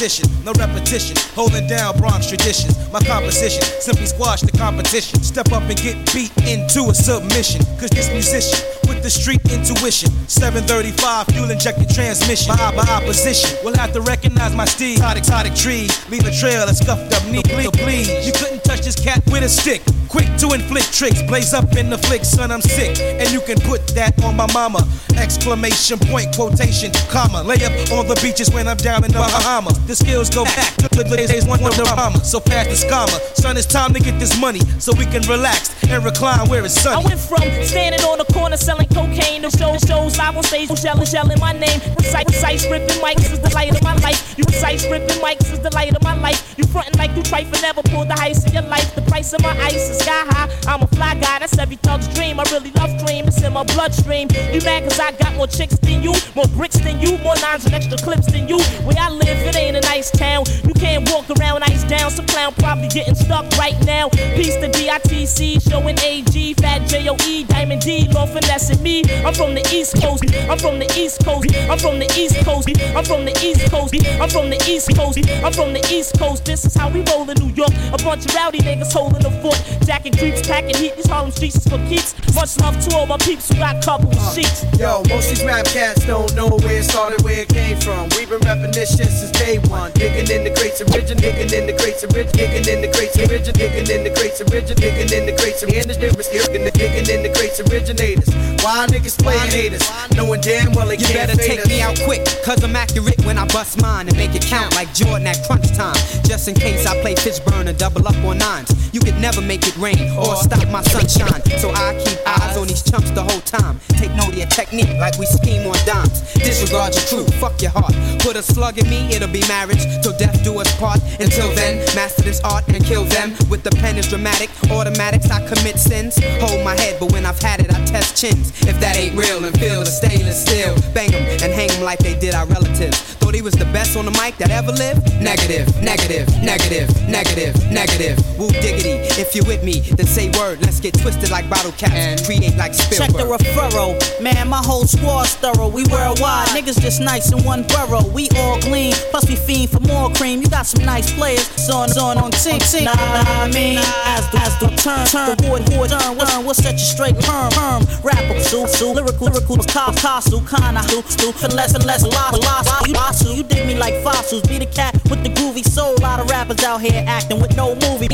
Ill 0.00 0.08
deposition. 0.08 0.44
No 0.44 0.52
repetition, 0.52 1.16
holding 1.34 1.66
down 1.66 1.96
Bronx 1.98 2.26
traditions. 2.26 2.76
My 2.92 3.00
composition 3.00 3.62
simply 3.80 4.06
squash 4.06 4.40
the 4.40 4.52
competition. 4.56 5.22
Step 5.22 5.52
up 5.52 5.62
and 5.62 5.76
get 5.76 5.96
beat 6.12 6.32
into 6.48 6.90
a 6.90 6.94
submission. 6.94 7.60
Cause 7.78 7.90
this 7.90 8.08
musician 8.10 8.58
with 8.88 9.02
the 9.02 9.10
street 9.10 9.40
intuition. 9.52 10.10
735 10.28 11.26
fuel 11.28 11.50
injected 11.50 11.88
transmission. 11.90 12.54
My, 12.56 12.72
my 12.74 12.88
opposition 12.90 13.58
will 13.64 13.76
have 13.76 13.92
to 13.92 14.00
recognize 14.00 14.54
my 14.54 14.64
steed. 14.64 14.98
Exotic, 14.98 15.22
exotic 15.22 15.54
tree, 15.54 15.88
leave 16.08 16.26
a 16.26 16.32
trail 16.32 16.68
of 16.68 16.76
scuffed 16.76 17.12
up. 17.12 17.22
Please, 17.22 17.70
please, 17.70 18.26
you 18.26 18.32
couldn't 18.32 18.59
touch 18.70 18.84
this 18.84 18.94
cat 18.94 19.20
with 19.26 19.42
a 19.42 19.48
stick. 19.48 19.82
Quick 20.08 20.26
to 20.38 20.52
inflict 20.54 20.92
tricks, 20.92 21.22
blaze 21.22 21.54
up 21.54 21.76
in 21.76 21.90
the 21.90 21.98
flick, 21.98 22.24
son, 22.24 22.50
I'm 22.50 22.60
sick. 22.60 22.98
And 23.00 23.30
you 23.30 23.40
can 23.40 23.58
put 23.60 23.86
that 23.94 24.12
on 24.24 24.36
my 24.36 24.46
mama. 24.52 24.86
Exclamation 25.16 25.98
point, 25.98 26.34
quotation, 26.34 26.90
comma. 27.10 27.42
Lay 27.42 27.62
up 27.62 27.74
on 27.92 28.06
the 28.06 28.18
beaches 28.22 28.50
when 28.50 28.66
I'm 28.66 28.76
down 28.76 29.04
in 29.04 29.12
the 29.12 29.18
Bahamas. 29.18 29.78
The 29.86 29.94
skills 29.94 30.30
go 30.30 30.44
back 30.44 30.74
to 30.76 30.88
the 30.88 31.04
days 31.04 31.46
one 31.46 31.62
of 31.62 31.76
the 31.76 31.84
Bahama. 31.84 32.24
So 32.24 32.40
pass 32.40 32.66
the 32.66 32.78
scammer. 32.78 33.18
Son, 33.36 33.56
it's 33.56 33.66
time 33.66 33.92
to 33.94 34.00
get 34.00 34.18
this 34.18 34.38
money 34.40 34.60
so 34.78 34.92
we 34.98 35.06
can 35.06 35.22
relax 35.30 35.70
and 35.84 36.04
recline 36.04 36.48
where 36.48 36.64
it's 36.64 36.74
sunny. 36.74 37.04
I 37.04 37.06
went 37.06 37.20
from 37.20 37.42
standing 37.62 38.02
on 38.02 38.18
the 38.18 38.26
corner 38.32 38.56
selling 38.56 38.88
cocaine 38.88 39.42
to 39.42 39.50
show 39.50 39.78
shows 39.78 40.18
live 40.18 40.36
on 40.36 40.42
stage, 40.42 40.70
shelling, 40.78 41.06
shelling 41.06 41.38
my 41.38 41.52
name. 41.52 41.78
Recite, 41.98 42.26
recite, 42.26 42.66
ripping 42.70 42.98
mics 42.98 43.30
is 43.30 43.38
the 43.38 43.50
light 43.54 43.74
of 43.74 43.82
my 43.82 43.94
life. 44.02 44.34
You 44.38 44.44
recite, 44.46 44.82
ripping 44.90 45.22
mics 45.22 45.52
is 45.52 45.60
the 45.60 45.70
light 45.74 45.94
of 45.94 46.02
my 46.02 46.18
life. 46.18 46.54
You 46.58 46.64
frontin' 46.64 46.98
like 46.98 47.14
you 47.14 47.22
trifle, 47.22 47.60
never 47.62 47.82
pulled 47.82 48.08
the 48.08 48.14
heist 48.14 48.50
your 48.60 48.70
life. 48.70 48.94
The 48.94 49.02
price 49.02 49.32
of 49.32 49.42
my 49.42 49.56
ice 49.62 49.90
is 49.90 49.98
sky 49.98 50.24
high. 50.28 50.48
I'm 50.66 50.82
a 50.82 50.86
fly 50.88 51.14
guy, 51.14 51.38
that's 51.38 51.56
every 51.58 51.76
thug's 51.76 52.08
dream. 52.14 52.40
I 52.40 52.44
really 52.52 52.70
love 52.72 52.90
dream, 53.04 53.26
it's 53.26 53.42
in 53.42 53.52
my 53.52 53.64
bloodstream. 53.64 54.28
You 54.52 54.60
mad 54.62 54.84
cause 54.84 55.00
I 55.00 55.12
got 55.12 55.34
more 55.36 55.46
chicks 55.46 55.78
than 55.78 56.02
you, 56.02 56.14
more 56.34 56.46
bricks 56.56 56.78
than 56.78 57.00
you, 57.00 57.18
more 57.18 57.36
nines 57.36 57.64
and 57.64 57.74
extra 57.74 57.98
clips 57.98 58.30
than 58.32 58.48
you. 58.48 58.58
Where 58.84 58.96
I 58.98 59.10
live, 59.10 59.38
it 59.48 59.56
ain't 59.56 59.76
a 59.76 59.80
nice 59.80 60.10
town. 60.10 60.44
You 60.64 60.74
can't 60.74 61.08
walk 61.10 61.26
around 61.38 61.64
ice 61.64 61.84
down. 61.84 62.10
Some 62.10 62.26
clown 62.26 62.54
probably 62.58 62.88
getting 62.88 63.14
stuck 63.14 63.46
right 63.58 63.78
now. 63.84 64.08
Peace 64.36 64.56
to 64.56 64.68
DITC, 64.68 65.68
showing 65.68 65.98
AG, 66.00 66.54
Fat 66.54 66.88
JOE, 66.88 67.46
Diamond 67.46 67.82
D, 67.82 68.08
Law 68.12 68.26
finessing 68.26 68.82
me. 68.82 69.04
I'm 69.24 69.34
from 69.34 69.54
the 69.54 69.64
East 69.72 70.00
Coast, 70.00 70.24
I'm 70.50 70.58
from 70.58 70.78
the 70.78 70.88
East 70.96 71.24
Coast, 71.24 71.44
I'm 71.70 71.78
from 71.78 71.98
the 71.98 72.08
East 72.16 72.44
Coast. 72.44 72.68
I'm 72.96 73.04
from 73.04 73.24
the 73.24 73.32
East 73.44 73.70
Coast. 73.70 73.94
I'm 74.20 74.28
from 74.28 74.50
the 74.50 74.56
East 74.68 74.94
Coast. 74.96 75.18
I'm 75.44 75.52
from 75.52 75.72
the 75.72 75.86
East 75.92 76.18
Coast. 76.18 76.44
This 76.44 76.64
is 76.64 76.74
how 76.74 76.90
we 76.90 77.02
roll 77.02 77.28
in 77.30 77.38
New 77.38 77.52
York. 77.54 77.70
A 77.92 77.98
bunch 78.02 78.26
of 78.26 78.34
niggas 78.58 78.92
holding 78.92 79.22
the 79.22 79.30
fort. 79.42 79.58
Jacking 79.86 80.12
creeps, 80.12 80.46
packing 80.46 80.76
heat. 80.76 80.96
These 80.96 81.06
Harlem 81.06 81.30
streets 81.30 81.56
is 81.56 81.66
for 81.68 81.78
keeps. 81.88 82.14
Much 82.34 82.58
love 82.60 82.78
to 82.88 82.96
all 82.96 83.06
my 83.06 83.18
peeps 83.18 83.48
who 83.48 83.56
got 83.56 83.82
couple 83.84 84.08
with 84.08 84.34
sheets. 84.34 84.64
Uh, 84.64 84.76
yo, 84.78 85.02
most 85.08 85.28
these 85.28 85.44
rap 85.44 85.64
cats 85.66 86.06
don't 86.06 86.34
know 86.34 86.48
where 86.48 86.78
it 86.78 86.84
started, 86.84 87.22
where 87.22 87.40
it 87.40 87.48
came 87.48 87.78
from. 87.80 88.08
We've 88.16 88.28
been 88.28 88.40
repping 88.40 88.72
this 88.72 88.96
shit 88.96 89.08
since 89.08 89.30
day 89.32 89.58
one. 89.70 89.92
Digging 89.92 90.30
in 90.30 90.44
the 90.44 90.52
crates, 90.54 90.80
origin, 90.80 91.18
digging 91.18 91.52
in 91.52 91.66
the 91.66 91.74
crates, 91.76 92.04
origin, 92.04 92.32
digging 92.32 92.66
in 92.68 92.80
the 92.82 92.88
crates, 92.92 93.16
origin, 93.18 93.54
digging 93.54 93.88
in 93.90 94.02
the 94.04 94.12
crates, 94.14 94.40
origin, 94.40 94.76
digging 94.76 95.10
in 95.10 95.26
the 95.26 95.34
crates, 95.36 95.62
and 95.62 95.70
the 95.70 96.00
digging 96.00 96.54
in 96.56 96.64
the 96.64 96.70
digging 96.70 97.08
in 97.10 97.22
the 97.22 97.30
crates, 97.34 97.60
originators. 97.60 98.28
Why 98.62 98.86
niggas 98.86 99.16
play 99.20 99.38
haters, 99.38 99.84
knowing 100.14 100.40
damn 100.40 100.72
well 100.72 100.86
they 100.86 100.96
You 100.96 101.06
can't 101.06 101.28
better 101.28 101.36
take 101.36 101.60
us. 101.60 101.68
me 101.68 101.80
out 101.80 101.98
quick, 102.04 102.24
cause 102.44 102.62
I'm 102.62 102.76
accurate 102.76 103.18
when 103.24 103.38
I 103.38 103.46
bust 103.48 103.80
mine 103.80 104.08
and 104.08 104.16
make 104.16 104.34
it 104.34 104.42
count 104.42 104.74
like 104.74 104.92
Jordan 104.94 105.26
at 105.26 105.38
crunch 105.46 105.68
time. 105.76 105.94
Just 106.24 106.48
in 106.48 106.54
case 106.54 106.86
I 106.86 107.00
play 107.00 107.14
Fishburne 107.14 107.68
and 107.68 107.78
double 107.78 108.06
up 108.06 108.16
on 108.24 108.29
nines. 108.34 108.70
You 108.92 109.00
could 109.00 109.18
never 109.18 109.40
make 109.40 109.66
it 109.66 109.76
rain 109.76 110.10
or 110.18 110.36
stop 110.36 110.66
my 110.68 110.82
sunshine. 110.82 111.42
So 111.58 111.70
I 111.70 111.98
keep 112.04 112.18
eyes 112.26 112.56
on 112.56 112.66
these 112.66 112.82
chumps 112.82 113.10
the 113.10 113.22
whole 113.22 113.40
time. 113.40 113.80
Take 113.88 114.12
note 114.12 114.28
of 114.28 114.38
your 114.38 114.48
technique 114.48 114.92
like 114.98 115.18
we 115.18 115.26
scheme 115.26 115.66
on 115.66 115.76
dimes. 115.86 116.20
Disregard 116.34 116.94
your 116.94 117.04
crew, 117.04 117.26
fuck 117.38 117.60
your 117.62 117.70
heart. 117.70 117.94
Put 118.20 118.36
a 118.36 118.42
slug 118.42 118.78
in 118.78 118.88
me, 118.88 119.08
it'll 119.14 119.28
be 119.28 119.42
marriage. 119.48 119.82
Till 120.02 120.16
death 120.16 120.42
do 120.42 120.58
us 120.58 120.70
part. 120.78 121.00
Until 121.20 121.52
then, 121.54 121.84
master 121.94 122.22
this 122.22 122.40
art 122.40 122.66
and 122.68 122.84
kill 122.84 123.04
them. 123.04 123.34
With 123.48 123.62
the 123.62 123.70
pen 123.70 123.96
is 123.96 124.08
dramatic, 124.08 124.50
automatics, 124.70 125.30
I 125.30 125.46
commit 125.46 125.78
sins. 125.78 126.18
Hold 126.40 126.64
my 126.64 126.74
head, 126.74 126.98
but 127.00 127.12
when 127.12 127.26
I've 127.26 127.40
had 127.40 127.60
it, 127.60 127.72
I 127.72 127.84
test 127.84 128.16
chins. 128.20 128.50
If 128.62 128.78
that 128.80 128.96
ain't 128.96 129.16
real, 129.16 129.44
and 129.44 129.58
feel 129.58 129.80
the 129.80 129.90
stainless 129.90 130.42
steel. 130.42 130.74
Bang 130.92 131.14
'em 131.14 131.22
and 131.42 131.52
hang 131.52 131.70
'em 131.70 131.82
like 131.82 131.98
they 132.00 132.14
did 132.14 132.34
our 132.34 132.46
relatives. 132.46 132.98
Thought 133.20 133.34
he 133.34 133.42
was 133.42 133.54
the 133.54 133.66
best 133.66 133.96
on 133.96 134.04
the 134.04 134.10
mic 134.12 134.36
that 134.38 134.50
ever 134.50 134.72
lived? 134.72 135.00
Negative, 135.20 135.66
negative, 135.82 136.28
negative, 136.42 136.88
negative, 137.08 137.54
negative. 137.70 138.19
Woo 138.38 138.48
diggity. 138.48 139.02
If 139.20 139.34
you're 139.34 139.44
with 139.44 139.62
me, 139.64 139.80
then 139.80 140.06
say 140.06 140.30
word. 140.38 140.60
Let's 140.62 140.80
get 140.80 140.94
twisted 140.94 141.30
like 141.30 141.48
bottle 141.50 141.72
caps. 141.72 142.24
Create 142.26 142.56
like 142.56 142.72
Check 142.72 143.10
the 143.10 143.26
Spielberg. 143.26 143.40
referral. 143.40 144.22
Man, 144.22 144.48
my 144.48 144.62
whole 144.62 144.84
squad's 144.86 145.34
thorough. 145.34 145.68
We 145.68 145.84
worldwide. 145.90 146.48
Niggas 146.48 146.80
just 146.80 147.00
nice 147.00 147.32
in 147.32 147.42
one 147.44 147.64
borough. 147.64 148.06
We 148.08 148.28
all 148.36 148.58
clean. 148.60 148.94
Plus 149.10 149.28
we 149.28 149.36
fiend 149.36 149.70
for 149.70 149.80
more 149.80 149.89
cream. 150.20 150.42
You 150.42 150.48
got 150.48 150.66
some 150.66 150.84
nice 150.84 151.10
players. 151.14 151.48
On 151.72 151.88
on 151.96 152.18
on 152.18 152.30
team 152.32 152.58
team. 152.58 152.84
Nah, 152.84 152.92
I 152.94 153.48
mean, 153.48 153.78
as 153.78 154.28
the 154.30 154.38
as 154.44 154.54
the 154.60 154.68
turn 154.76 155.06
turn 155.06 155.36
boy 155.48 155.64
boy 155.70 155.88
turn 155.88 156.16
what's 156.16 156.36
we'll 156.44 156.54
set 156.54 156.74
you 156.74 156.88
straight 156.94 157.16
perm 157.24 157.48
perm. 157.56 157.82
Rapper 158.04 158.38
su 158.40 158.66
su 158.66 158.92
lyrical 158.92 159.28
lyrical 159.28 159.56
cop 159.72 159.96
castle 159.96 160.42
kinda 160.44 160.82
stu 160.82 161.00
stu 161.08 161.32
finesse 161.32 161.72
finesse 161.72 162.04
lost 162.04 162.36
lost 162.44 162.86
you 162.86 162.92
lost 162.92 163.24
you 163.24 163.42
dig 163.44 163.66
me 163.66 163.74
like 163.74 163.94
fossils. 164.04 164.42
Be 164.42 164.58
the 164.58 164.66
cat 164.66 164.92
with 165.08 165.22
the 165.24 165.30
groovy 165.30 165.64
soul. 165.64 165.94
A 165.96 166.02
lot 166.02 166.20
of 166.20 166.28
rappers 166.28 166.62
out 166.64 166.80
here 166.82 167.02
acting 167.06 167.40
with 167.40 167.56
no 167.56 167.74
movie. 167.86 168.08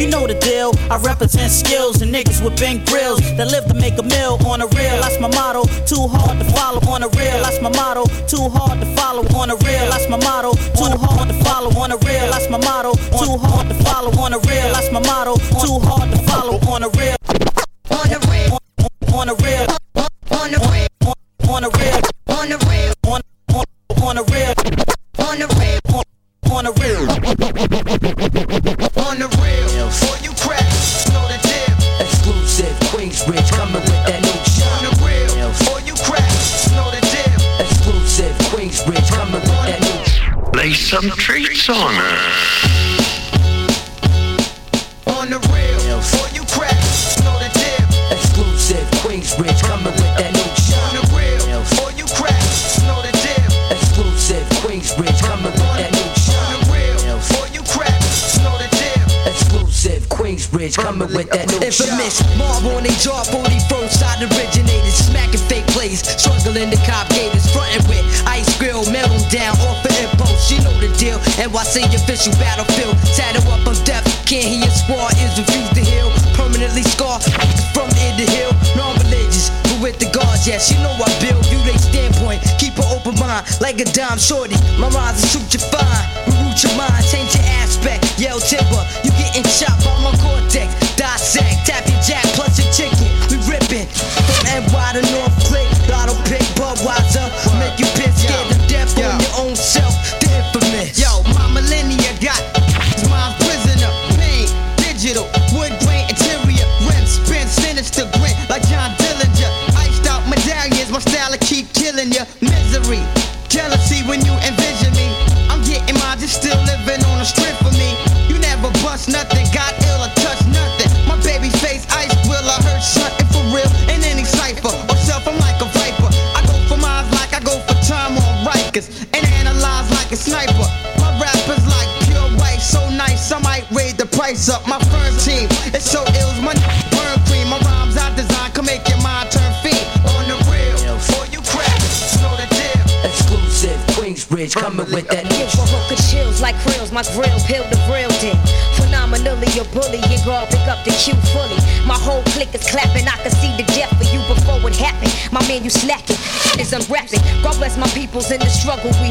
You 0.00 0.08
know 0.08 0.26
the 0.26 0.38
deal. 0.40 0.72
I 0.88 0.96
represent 0.98 1.50
skills 1.52 2.00
and 2.00 2.14
niggas 2.14 2.42
with 2.42 2.56
big 2.58 2.86
grills 2.86 3.20
that 3.36 3.48
live 3.50 3.66
to 3.66 3.74
make 3.74 3.98
a 3.98 4.02
meal 4.02 4.38
on 4.46 4.62
a 4.62 4.68
real. 4.78 4.96
That's 5.02 5.18
my 5.20 5.28
motto. 5.28 5.64
Too 5.84 6.08
hard 6.08 6.38
to 6.38 6.46
follow 6.56 6.80
on 6.88 7.02
a 7.02 7.08
real. 7.20 7.38
That's 7.44 7.60
my 7.60 7.70
motto. 7.70 8.04
Too 8.32 8.48
hard 8.48 8.80
to 8.80 8.86
follow 8.96 9.24
on 9.36 9.50
a 9.50 9.56
real. 9.66 9.86
That's 9.92 10.08
my 10.08 10.16
motto. 10.16 10.52
Too 10.78 10.96
hard 11.04 11.28
to 11.28 11.34
follow 11.34 11.49
on 11.50 11.92
a 11.92 11.96
real. 11.96 12.30
That's 12.30 12.48
my 12.48 12.58
motto. 12.58 12.92
Too 12.94 13.36
hard 13.38 13.68
to 13.68 13.74
follow 13.84 14.10
on 14.20 14.32
a 14.32 14.38
real. 14.38 14.72
That's 14.72 14.90
my 14.92 15.00
motto. 15.00 15.36
Too 15.36 15.78
hard 15.80 16.10
to 16.10 16.18
follow 16.28 16.58
on 16.70 16.82
a 16.82 16.88
real. 16.90 17.16
On 17.90 18.12
a 18.12 18.18
real. 18.30 18.58
On 19.14 19.28
a 19.28 19.34
real. 19.34 19.66
On 20.30 20.54
a 20.54 20.58
real. 20.70 21.14
On 21.48 21.64
a 21.64 21.70
real. 21.70 21.99
Some 40.90 41.08
treats 41.10 41.68
on 41.70 41.94
her. 41.94 42.18
On 45.06 45.30
the 45.30 45.38
real, 45.54 45.78
before 46.02 46.26
you 46.34 46.42
crack, 46.50 46.74
know 47.22 47.38
the 47.38 47.46
deal. 47.54 47.86
Exclusive 48.10 48.82
Queensbridge 48.98 49.62
coming 49.62 49.94
with 49.94 50.14
that 50.18 50.34
new 50.34 50.50
shit. 50.58 50.74
On 50.82 50.98
the 50.98 51.06
real, 51.14 51.62
before 51.62 51.94
you 51.94 52.10
crack, 52.18 52.34
know 52.90 52.98
the 53.06 53.14
deal. 53.22 53.50
Exclusive 53.70 54.42
Queensbridge 54.66 55.22
coming 55.22 55.54
with 55.54 55.74
that 55.78 55.94
new 55.94 56.10
shit. 56.18 56.34
On 56.34 56.58
the 56.58 56.60
real, 56.74 56.98
before 57.22 57.46
you 57.54 57.62
crack, 57.70 57.94
know 58.42 58.58
the 58.58 58.66
deal. 58.74 59.06
Exclusive 59.30 60.02
Queensbridge 60.10 60.74
coming 60.74 61.14
with 61.14 61.30
that 61.30 61.46
new 61.54 61.62
Infamous 61.62 62.18
Marv 62.34 62.66
on 62.66 62.82
they 62.82 62.90
jaw, 62.98 63.22
41st 63.30 63.94
side 63.94 64.26
originated. 64.26 64.90
Smacking 64.90 65.38
fake 65.46 65.70
plays, 65.70 66.02
struggling 66.02 66.74
to 66.74 66.80
cop 66.82 67.06
gators. 67.14 67.46
Frontin' 67.54 67.86
with 67.86 68.02
ice 68.26 68.50
grill, 68.58 68.82
melt 68.90 69.06
'em 69.14 69.22
down 69.30 69.54
off 69.70 69.78
deal. 71.00 71.18
NYC 71.40 71.88
official 71.96 72.36
battlefield. 72.36 72.92
Tatted 73.16 73.40
up, 73.48 73.64
I'm. 73.64 74.04
Can't 74.28 74.44
hear 74.44 74.68
squad 74.68 75.16
is 75.16 75.32
refused 75.40 75.72
to 75.74 75.80
heal. 75.80 76.12
Permanently 76.36 76.84
scarred 76.84 77.24
from 77.72 77.88
ear 78.04 78.12
to 78.20 78.26
heel. 78.28 78.52
Non 78.76 78.92
religious, 79.00 79.48
but 79.64 79.80
with 79.80 79.96
the 79.98 80.12
guards, 80.12 80.46
yes. 80.46 80.68
You 80.70 80.76
know 80.84 80.92
I 80.92 81.08
build. 81.24 81.40
View 81.48 81.58
they 81.64 81.80
standpoint. 81.80 82.44
Keep 82.60 82.76
an 82.76 82.86
open 82.92 83.16
mind 83.16 83.48
like 83.64 83.80
a 83.80 83.88
dime 83.96 84.20
shorty. 84.20 84.54
My 84.76 84.92
rhymes 84.92 85.24
will 85.24 85.40
shoot 85.40 85.48
you 85.56 85.62
fine. 85.72 86.04
Reroute 86.28 86.60
your 86.68 86.76
mind, 86.76 87.02
change 87.08 87.32
your 87.32 87.48
aspect. 87.64 88.04
Yell 88.20 88.38
timber, 88.38 88.84
you 89.00 89.10
getting 89.16 89.44
chopped 89.48 89.80
by 89.88 89.96
my 90.04 90.12
cortex. 90.20 90.68
Dissect, 91.00 91.64
tap 91.64 91.88
your 91.88 92.00
jack 92.04 92.28
plus 92.36 92.60
your 92.60 92.68
chicken. 92.76 93.08
We 93.32 93.40
ripping 93.48 93.88
from 93.88 94.68
NY 94.68 95.00
to 95.00 95.02
North 95.16 95.39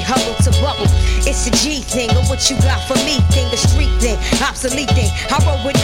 huddle 0.10 0.34
to 0.41 0.52
bubble. 0.58 0.89
It's 1.30 1.45
a 1.45 1.54
G 1.62 1.86
thing, 1.86 2.10
or 2.17 2.26
what 2.26 2.41
you 2.50 2.58
got 2.65 2.82
for 2.89 2.98
me 3.06 3.22
thing, 3.30 3.45
a 3.54 3.58
street 3.58 3.93
thing, 4.02 4.17
obsolete 4.41 4.89
thing. 4.98 5.13
I 5.30 5.38
roll 5.45 5.62
with 5.62 5.78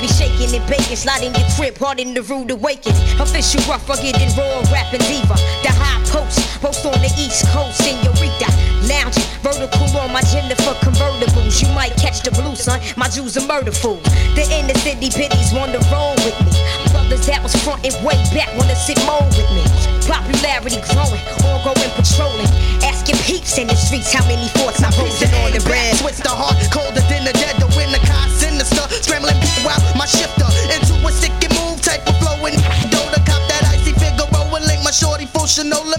be 0.00 0.08
shaking 0.08 0.54
and 0.54 0.64
baking, 0.68 0.96
sliding 0.96 1.34
your 1.34 1.48
crib, 1.56 1.76
hard 1.78 2.00
in 2.00 2.14
the 2.14 2.22
rude 2.22 2.50
awakening. 2.50 2.96
Official 3.20 3.60
rough, 3.68 3.88
rugged 3.88 4.16
and 4.16 4.32
raw, 4.36 4.60
rapping 4.72 5.04
diva. 5.08 5.36
The 5.64 5.72
high 5.72 6.00
post, 6.08 6.40
post 6.60 6.84
on 6.86 6.98
the 7.00 7.10
east 7.18 7.46
coast, 7.52 7.82
senorita. 7.82 8.48
Lounging, 8.86 9.26
vertical 9.42 9.88
on 9.98 10.12
my 10.12 10.22
Jennifer 10.30 10.74
convertibles. 10.84 11.62
You 11.62 11.68
might 11.74 11.96
catch 11.96 12.22
the 12.22 12.30
blue, 12.30 12.54
son. 12.54 12.80
My 12.96 13.08
Jews 13.08 13.36
are 13.36 13.46
murder 13.46 13.72
fools. 13.72 14.02
The 14.36 14.46
inner 14.52 14.78
city 14.80 15.10
biddies 15.10 15.52
want 15.52 15.72
to 15.72 15.80
roll 15.90 16.14
with 16.22 16.38
me. 16.44 16.52
Brothers 16.96 17.28
that 17.28 17.44
was 17.44 17.52
frontin' 17.60 17.92
way 18.00 18.16
back 18.32 18.48
wanna 18.56 18.72
sit 18.72 18.96
more 19.04 19.20
with 19.36 19.44
me. 19.52 19.60
Popularity 20.08 20.80
growing, 20.96 21.20
all 21.44 21.60
going 21.60 21.92
patrolling. 21.92 22.48
Asking 22.80 23.20
peeps 23.28 23.60
in 23.60 23.68
the 23.68 23.76
streets 23.76 24.16
how 24.16 24.24
many 24.24 24.48
forts 24.56 24.80
I'm 24.80 24.96
posting 24.96 25.28
on 25.44 25.52
the 25.52 25.60
brand. 25.68 26.00
Twist 26.00 26.24
the 26.24 26.32
heart 26.32 26.56
colder 26.72 27.04
than 27.12 27.28
the 27.28 27.36
dead. 27.36 27.60
The 27.60 27.68
winter 27.76 28.00
kind 28.00 28.32
sinister. 28.32 28.88
Scrambling 29.04 29.36
while 29.60 29.76
my 29.92 30.08
shifter 30.08 30.48
into 30.72 30.96
a 30.96 31.12
stick 31.12 31.36
and 31.44 31.52
move 31.60 31.84
type 31.84 32.00
of 32.08 32.16
flowing. 32.16 32.56
To 32.56 33.20
cop 33.28 33.44
that 33.44 33.76
icy 33.76 33.92
figure 33.92 34.24
rolling. 34.32 34.64
Link 34.64 34.80
my 34.80 34.88
shorty 34.88 35.28
full 35.28 35.44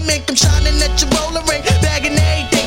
mink. 0.02 0.26
I'm 0.26 0.34
shining 0.34 0.82
at 0.82 0.98
your 0.98 1.14
roller 1.14 1.46
ring. 1.46 1.62
Bagging 1.78 2.18
A 2.18 2.57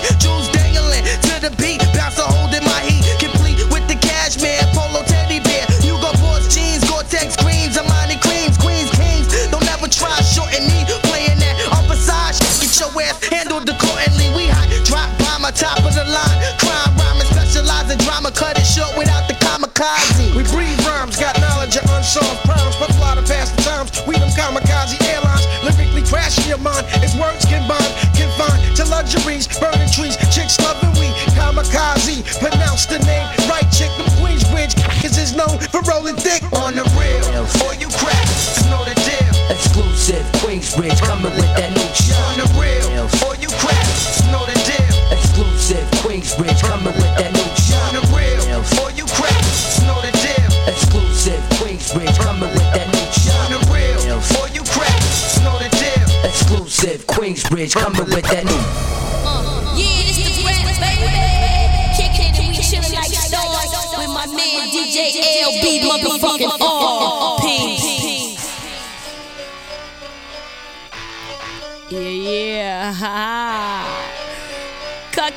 top 15.76 15.88
of 15.88 15.96
the 15.96 16.04
line. 16.04 16.38
Crime 16.60 16.92
rhyming, 17.00 17.28
specialize 17.32 17.88
in 17.92 17.98
drama. 18.00 18.32
Cut 18.32 18.58
it 18.58 18.66
short 18.68 18.92
without 18.98 19.28
the 19.28 19.36
kamikaze. 19.40 20.36
We 20.36 20.44
breathe 20.52 20.80
rhymes, 20.86 21.18
got 21.18 21.40
knowledge 21.40 21.76
of 21.78 21.86
unsolved 21.96 22.44
crimes. 22.44 22.76
But 22.76 22.92
fly 22.96 23.16
to 23.16 23.24
past 23.24 23.56
the 23.56 23.64
times. 23.64 23.90
We 24.08 24.16
them 24.16 24.30
kamikaze 24.36 25.00
airlines. 25.08 25.46
Lyrically 25.64 26.04
crashing 26.04 26.48
your 26.48 26.60
mind. 26.60 26.86
As 27.00 27.16
words 27.16 27.46
combine, 27.46 27.92
confined 28.16 28.76
to 28.78 28.84
luxuries. 28.86 29.48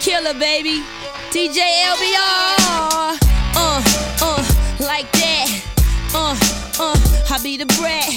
Killer, 0.04 0.34
baby. 0.34 0.82
DJ 1.32 1.60
LBR. 1.88 3.16
Uh, 3.56 3.82
uh, 4.20 4.44
like 4.78 5.10
that. 5.12 5.48
Uh, 6.14 6.36
uh, 6.78 7.34
I 7.34 7.40
be 7.42 7.56
the 7.56 7.64
brat. 7.80 8.12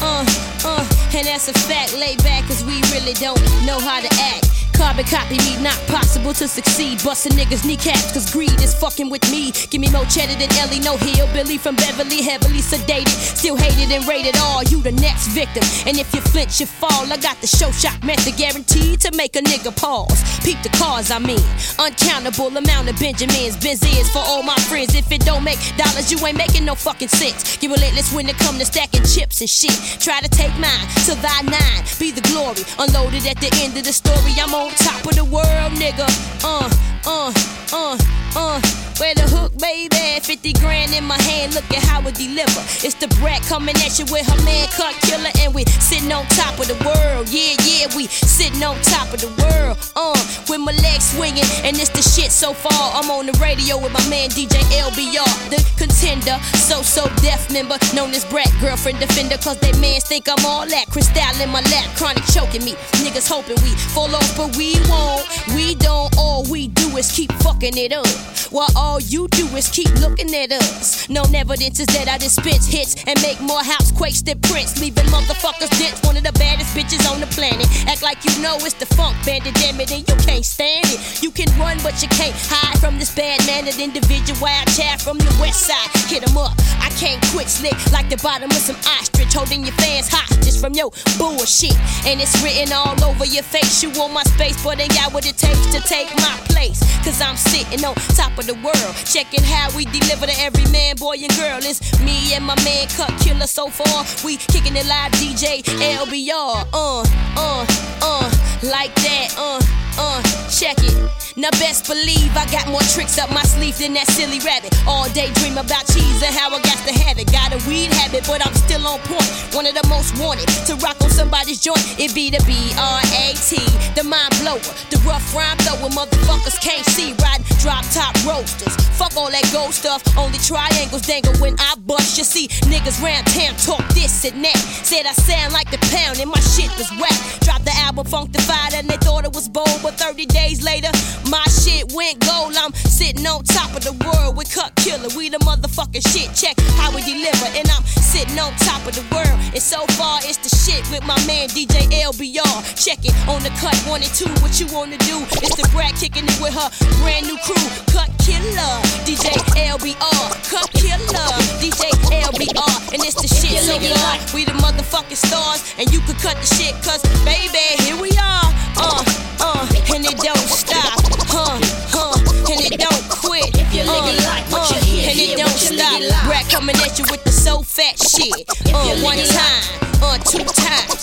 Uh, 0.00 0.24
uh, 0.64 0.86
and 1.12 1.26
that's 1.26 1.48
a 1.48 1.52
fact. 1.52 1.92
Lay 1.98 2.14
back, 2.18 2.44
cause 2.46 2.64
we 2.64 2.80
really 2.92 3.14
don't 3.14 3.40
know 3.66 3.80
how 3.80 4.00
to 4.00 4.08
act. 4.20 4.63
Carbon 4.76 5.04
copy 5.04 5.38
me, 5.38 5.56
not 5.62 5.78
possible 5.86 6.32
to 6.34 6.46
succeed. 6.48 7.02
Busting 7.02 7.32
niggas 7.32 7.64
kneecaps, 7.64 8.12
cause 8.12 8.30
greed 8.30 8.60
is 8.60 8.74
fucking 8.74 9.08
with 9.08 9.22
me. 9.30 9.52
Give 9.70 9.80
me 9.80 9.90
more 9.90 10.04
cheddar 10.06 10.34
than 10.34 10.50
Ellie, 10.58 10.80
no 10.80 10.96
hillbilly 10.96 11.58
from 11.58 11.76
Beverly, 11.76 12.22
heavily 12.22 12.60
sedated. 12.60 13.08
Still 13.08 13.56
hated 13.56 13.90
and 13.94 14.06
rated 14.06 14.36
all, 14.38 14.62
you 14.64 14.82
the 14.82 14.92
next 14.92 15.28
victim. 15.28 15.62
And 15.86 15.98
if 15.98 16.12
you 16.14 16.20
flinch, 16.20 16.60
you 16.60 16.66
fall. 16.66 17.10
I 17.12 17.16
got 17.16 17.40
the 17.40 17.46
show 17.46 17.70
shot 17.70 18.02
method 18.04 18.36
guaranteed 18.36 19.00
to 19.00 19.10
make 19.16 19.36
a 19.36 19.42
nigga 19.42 19.74
pause. 19.76 20.22
Peep 20.44 20.60
the 20.62 20.70
cars, 20.70 21.10
I 21.10 21.18
mean. 21.18 21.44
Uncountable 21.78 22.56
amount 22.56 22.88
of 22.90 22.98
Benjamins, 22.98 23.56
Benzies 23.56 24.10
for 24.12 24.22
all 24.26 24.42
my 24.42 24.56
friends. 24.68 24.94
If 24.94 25.10
it 25.12 25.22
don't 25.24 25.44
make 25.44 25.58
dollars, 25.76 26.10
you 26.10 26.18
ain't 26.26 26.36
making 26.36 26.64
no 26.64 26.74
fucking 26.74 27.08
sense. 27.08 27.56
Get 27.56 27.70
relentless 27.70 28.12
when 28.12 28.28
it 28.28 28.36
come 28.38 28.58
to 28.58 28.64
stacking 28.64 29.04
chips 29.04 29.40
and 29.40 29.50
shit. 29.50 29.76
Try 30.00 30.20
to 30.20 30.28
take 30.28 30.54
mine, 30.58 30.86
till 31.04 31.16
thy 31.16 31.42
nine 31.42 31.84
be 31.98 32.10
the 32.10 32.20
glory. 32.28 32.62
Unloaded 32.78 33.26
at 33.26 33.38
the 33.40 33.50
end 33.62 33.76
of 33.76 33.84
the 33.84 33.92
story, 33.92 34.34
I'm 34.36 34.52
on 34.54 34.63
top 34.70 35.04
of 35.06 35.14
the 35.14 35.24
world, 35.24 35.72
nigga. 35.72 36.06
Uh, 36.44 36.70
uh, 37.06 37.32
uh, 37.72 37.98
uh. 38.36 38.84
Where 39.00 39.14
the 39.14 39.26
hook, 39.26 39.50
baby? 39.58 40.22
50 40.22 40.52
grand 40.62 40.94
in 40.94 41.02
my 41.02 41.20
hand, 41.26 41.54
look 41.54 41.66
at 41.74 41.82
how 41.82 41.98
it 42.06 42.14
deliver. 42.14 42.62
It's 42.86 42.94
the 42.94 43.10
brat 43.18 43.42
coming 43.42 43.74
at 43.82 43.98
you 43.98 44.06
with 44.06 44.22
her 44.22 44.40
man 44.46 44.70
Cut 44.70 44.94
Killer, 45.02 45.34
and 45.42 45.52
we 45.52 45.66
sitting 45.82 46.12
on 46.14 46.22
top 46.30 46.54
of 46.62 46.70
the 46.70 46.78
world. 46.86 47.26
Yeah, 47.26 47.58
yeah, 47.66 47.90
we 47.98 48.06
sitting 48.06 48.62
on 48.62 48.78
top 48.86 49.10
of 49.10 49.18
the 49.18 49.34
world. 49.42 49.82
Uh, 49.98 50.14
with 50.46 50.62
my 50.62 50.70
legs 50.78 51.10
swinging, 51.10 51.42
and 51.66 51.74
it's 51.74 51.90
the 51.90 52.06
shit 52.06 52.30
so 52.30 52.54
far. 52.54 52.94
I'm 52.94 53.10
on 53.10 53.26
the 53.26 53.34
radio 53.42 53.82
with 53.82 53.90
my 53.90 54.04
man 54.06 54.30
DJ 54.30 54.62
LBR, 54.78 55.26
the 55.50 55.58
contender. 55.74 56.38
So, 56.62 56.82
so 56.82 57.10
deaf 57.18 57.50
member, 57.50 57.74
known 57.98 58.14
as 58.14 58.24
brat 58.24 58.50
girlfriend 58.62 59.00
defender, 59.02 59.38
cause 59.42 59.58
they 59.58 59.74
mans 59.82 60.06
think 60.06 60.30
I'm 60.30 60.44
all 60.46 60.66
that. 60.70 60.86
Crystal 60.94 61.34
in 61.42 61.50
my 61.50 61.66
lap, 61.74 61.90
chronic 61.98 62.22
choking 62.30 62.62
me. 62.62 62.78
Niggas 63.02 63.26
hoping 63.26 63.58
we 63.66 63.74
fall 63.90 64.14
off, 64.14 64.30
but 64.38 64.53
we 64.56 64.74
won't. 64.88 65.26
We 65.54 65.74
don't, 65.74 66.16
all 66.18 66.44
we 66.50 66.68
do 66.68 66.96
is 66.96 67.10
keep 67.10 67.32
fucking 67.42 67.76
it 67.76 67.92
up. 67.92 68.06
While 68.50 68.70
all 68.76 69.00
you 69.00 69.26
do 69.28 69.46
is 69.56 69.68
keep 69.68 69.90
looking 69.98 70.32
at 70.34 70.52
us. 70.52 71.08
No 71.08 71.24
evidence 71.34 71.80
is 71.80 71.88
that 71.88 72.06
I 72.06 72.18
dispense 72.18 72.66
hits 72.66 72.94
and 73.06 73.20
make 73.20 73.40
more 73.40 73.62
house 73.62 73.90
quakes 73.90 74.22
than 74.22 74.38
Prince. 74.40 74.80
Leaving 74.80 75.06
motherfuckers 75.06 75.70
dense. 75.78 76.00
One 76.04 76.16
of 76.16 76.22
the 76.22 76.32
baddest 76.32 76.70
bitches 76.76 77.02
on 77.10 77.18
the 77.18 77.26
planet. 77.34 77.66
Act 77.88 78.02
like 78.02 78.22
you 78.22 78.30
know 78.42 78.54
it's 78.60 78.74
the 78.74 78.86
funk 78.86 79.16
bandit, 79.26 79.54
damn 79.54 79.80
it, 79.80 79.90
and 79.90 80.06
you 80.06 80.14
can't 80.22 80.44
stand 80.44 80.86
it. 80.86 81.22
You 81.22 81.32
can 81.32 81.50
run, 81.58 81.78
but 81.82 82.00
you 82.00 82.08
can't 82.14 82.36
hide 82.46 82.78
from 82.78 82.98
this 82.98 83.12
bad 83.14 83.44
mannered 83.46 83.78
individual. 83.80 84.38
Wild 84.40 84.68
child 84.70 85.00
from 85.00 85.18
the 85.18 85.34
west 85.40 85.66
side. 85.66 85.90
Hit 86.06 86.22
'em 86.22 86.36
up. 86.36 86.54
I 86.78 86.90
can't 87.00 87.22
quit 87.32 87.48
slick 87.48 87.74
like 87.90 88.08
the 88.08 88.18
bottom 88.22 88.50
of 88.50 88.62
some 88.62 88.76
ostrich. 88.86 89.34
Holding 89.34 89.64
your 89.64 89.74
fans 89.82 90.06
hostage 90.08 90.60
from 90.60 90.74
your 90.74 90.92
bullshit. 91.18 91.74
And 92.06 92.20
it's 92.20 92.38
written 92.42 92.72
all 92.72 92.94
over 93.02 93.24
your 93.24 93.42
face. 93.42 93.82
You 93.82 93.90
want 93.98 94.12
my 94.12 94.22
space, 94.22 94.43
but 94.52 94.78
ain't 94.80 94.92
got 94.94 95.12
what 95.12 95.24
it 95.26 95.36
takes 95.38 95.66
to 95.72 95.80
take 95.88 96.14
my 96.16 96.36
place. 96.44 96.80
Cause 97.04 97.20
I'm 97.20 97.36
sitting 97.36 97.84
on 97.84 97.94
top 98.16 98.36
of 98.38 98.46
the 98.46 98.54
world. 98.54 98.94
Checking 99.06 99.42
how 99.42 99.74
we 99.76 99.84
deliver 99.86 100.26
to 100.26 100.34
every 100.38 100.70
man, 100.70 100.96
boy, 100.96 101.16
and 101.16 101.34
girl. 101.36 101.58
It's 101.62 101.80
me 102.00 102.34
and 102.34 102.44
my 102.44 102.56
man 102.64 102.88
Cut 102.88 103.12
Killer 103.20 103.46
so 103.46 103.68
far. 103.68 104.04
We 104.24 104.36
kicking 104.36 104.76
it 104.76 104.86
live, 104.86 105.12
DJ 105.12 105.62
LBR. 105.62 106.68
Uh, 106.72 107.00
uh, 107.36 107.66
uh, 108.02 108.30
like 108.62 108.94
that. 108.96 109.34
Uh, 109.38 109.60
uh, 109.98 110.22
check 110.50 110.76
it. 110.80 111.23
Now 111.36 111.50
best 111.58 111.90
believe 111.90 112.30
I 112.36 112.46
got 112.46 112.68
more 112.70 112.84
tricks 112.94 113.18
up 113.18 113.28
my 113.30 113.42
sleeve 113.42 113.76
than 113.78 113.94
that 113.94 114.06
silly 114.06 114.38
rabbit. 114.46 114.70
All 114.86 115.10
day 115.10 115.34
dream 115.42 115.58
about 115.58 115.82
cheese 115.90 116.22
and 116.22 116.30
how 116.30 116.46
I 116.54 116.62
got 116.62 116.78
to 116.86 116.94
have 116.94 117.18
it. 117.18 117.26
Got 117.32 117.50
a 117.50 117.58
weed 117.66 117.90
habit, 117.90 118.22
but 118.22 118.38
I'm 118.38 118.54
still 118.54 118.86
on 118.86 119.02
point. 119.02 119.26
One 119.50 119.66
of 119.66 119.74
the 119.74 119.82
most 119.90 120.14
wanted 120.22 120.46
to 120.70 120.78
rock 120.78 120.94
on 121.02 121.10
somebody's 121.10 121.58
joint. 121.58 121.82
It 121.98 122.14
be 122.14 122.30
the 122.30 122.38
B-R-A-T, 122.46 123.58
the 123.98 124.04
mind 124.06 124.30
blower, 124.38 124.62
the 124.94 125.02
rough 125.02 125.26
rhyme 125.34 125.58
thrower. 125.66 125.90
Motherfuckers 125.90 126.54
can't 126.62 126.86
see 126.94 127.18
riding 127.18 127.42
drop 127.58 127.82
top 127.90 128.14
roasters. 128.22 128.76
Fuck 128.94 129.16
all 129.16 129.30
that 129.30 129.42
gold 129.50 129.74
stuff, 129.74 130.06
only 130.16 130.38
triangles 130.38 131.02
dangle 131.02 131.34
when 131.42 131.58
I 131.58 131.74
bust. 131.82 132.14
You 132.16 132.22
see 132.22 132.46
niggas 132.70 133.02
round 133.02 133.26
town 133.34 133.58
talk 133.58 133.82
this 133.90 134.22
and 134.24 134.44
that. 134.44 134.58
Said 134.86 135.06
I 135.06 135.12
sound 135.18 135.52
like 135.52 135.70
the 135.72 135.82
pound 135.90 136.20
and 136.20 136.30
my 136.30 136.38
shit 136.54 136.70
was 136.78 136.92
whack. 137.00 137.18
Dropped 137.42 137.64
the 137.64 137.74
album 137.82 138.06
Funkdafied 138.06 138.78
and 138.78 138.86
they 138.86 138.98
thought 139.02 139.24
it 139.24 139.34
was 139.34 139.48
bold, 139.48 139.82
but 139.82 139.94
30 139.98 140.26
days 140.26 140.62
later, 140.62 140.92
my 141.30 141.44
shit 141.48 141.92
went 141.92 142.20
gold. 142.20 142.54
I'm 142.56 142.72
sitting 142.72 143.26
on 143.26 143.44
top 143.44 143.74
of 143.76 143.84
the 143.84 143.92
world 144.04 144.36
with 144.36 144.52
Cut 144.52 144.74
Killer. 144.76 145.08
We 145.16 145.28
the 145.28 145.38
motherfucking 145.38 146.04
shit. 146.12 146.34
Check 146.34 146.58
how 146.76 146.94
we 146.94 147.02
deliver, 147.02 147.46
and 147.56 147.68
I'm 147.68 147.84
sitting 147.84 148.38
on 148.38 148.52
top 148.64 148.86
of 148.86 148.94
the 148.94 149.04
world. 149.14 149.38
And 149.54 149.62
so 149.62 149.86
far, 149.98 150.20
it's 150.22 150.38
the 150.38 150.50
shit 150.50 150.82
with 150.90 151.04
my 151.06 151.18
man 151.26 151.48
DJ 151.48 151.88
LBR. 152.04 152.56
Check 152.76 153.04
it 153.04 153.14
on 153.28 153.42
the 153.42 153.50
cut 153.60 153.76
one 153.86 154.02
and 154.02 154.12
two. 154.14 154.30
What 154.42 154.58
you 154.60 154.66
wanna 154.72 154.98
do? 154.98 155.22
It's 155.44 155.56
the 155.56 155.68
brat 155.72 155.94
kicking 155.96 156.24
it 156.26 156.38
with 156.40 156.54
her 156.54 156.68
brand 157.02 157.26
new 157.26 157.38
crew. 157.46 157.66
Cut 157.90 158.10
Killer, 158.20 158.74
DJ 159.06 159.34
LBR. 159.54 160.24
Cut 160.50 160.68
Killer, 160.72 161.30
DJ 161.62 161.90
LBR. 162.10 162.74
And 162.92 163.00
it's 163.04 163.18
the 163.18 163.28
shit 163.28 163.62
so 163.62 163.78
far. 163.78 164.18
We 164.34 164.44
the 164.44 164.52
motherfucking 164.58 165.16
stars, 165.16 165.74
and 165.78 165.92
you 165.92 166.00
could 166.00 166.18
cut 166.18 166.36
the 166.36 166.48
shit, 166.54 166.74
cause 166.82 167.02
baby, 167.24 167.82
here 167.82 168.00
we 168.00 168.10
are. 168.18 168.48
Uh, 168.76 169.04
uh, 169.40 169.68
and 169.94 170.04
it 170.04 170.18
don't 170.18 170.36
stop. 170.48 171.13
Huh, 171.36 171.58
huh, 171.90 172.14
and 172.52 172.60
it 172.62 172.78
don't 172.78 173.08
quit. 173.10 173.50
Uh, 173.74 173.90
uh, 173.90 174.72
and 175.02 175.18
it 175.18 175.36
don't 175.36 175.50
stop. 175.50 175.98
Brat 176.26 176.48
coming 176.48 176.76
at 176.76 176.96
you 176.96 177.04
with 177.10 177.24
the 177.24 177.32
so 177.32 177.60
fat 177.60 177.98
shit. 177.98 178.46
Uh, 178.72 178.94
one 179.02 179.18
time, 179.18 179.98
uh, 180.00 180.16
two 180.18 180.44
times. 180.44 180.93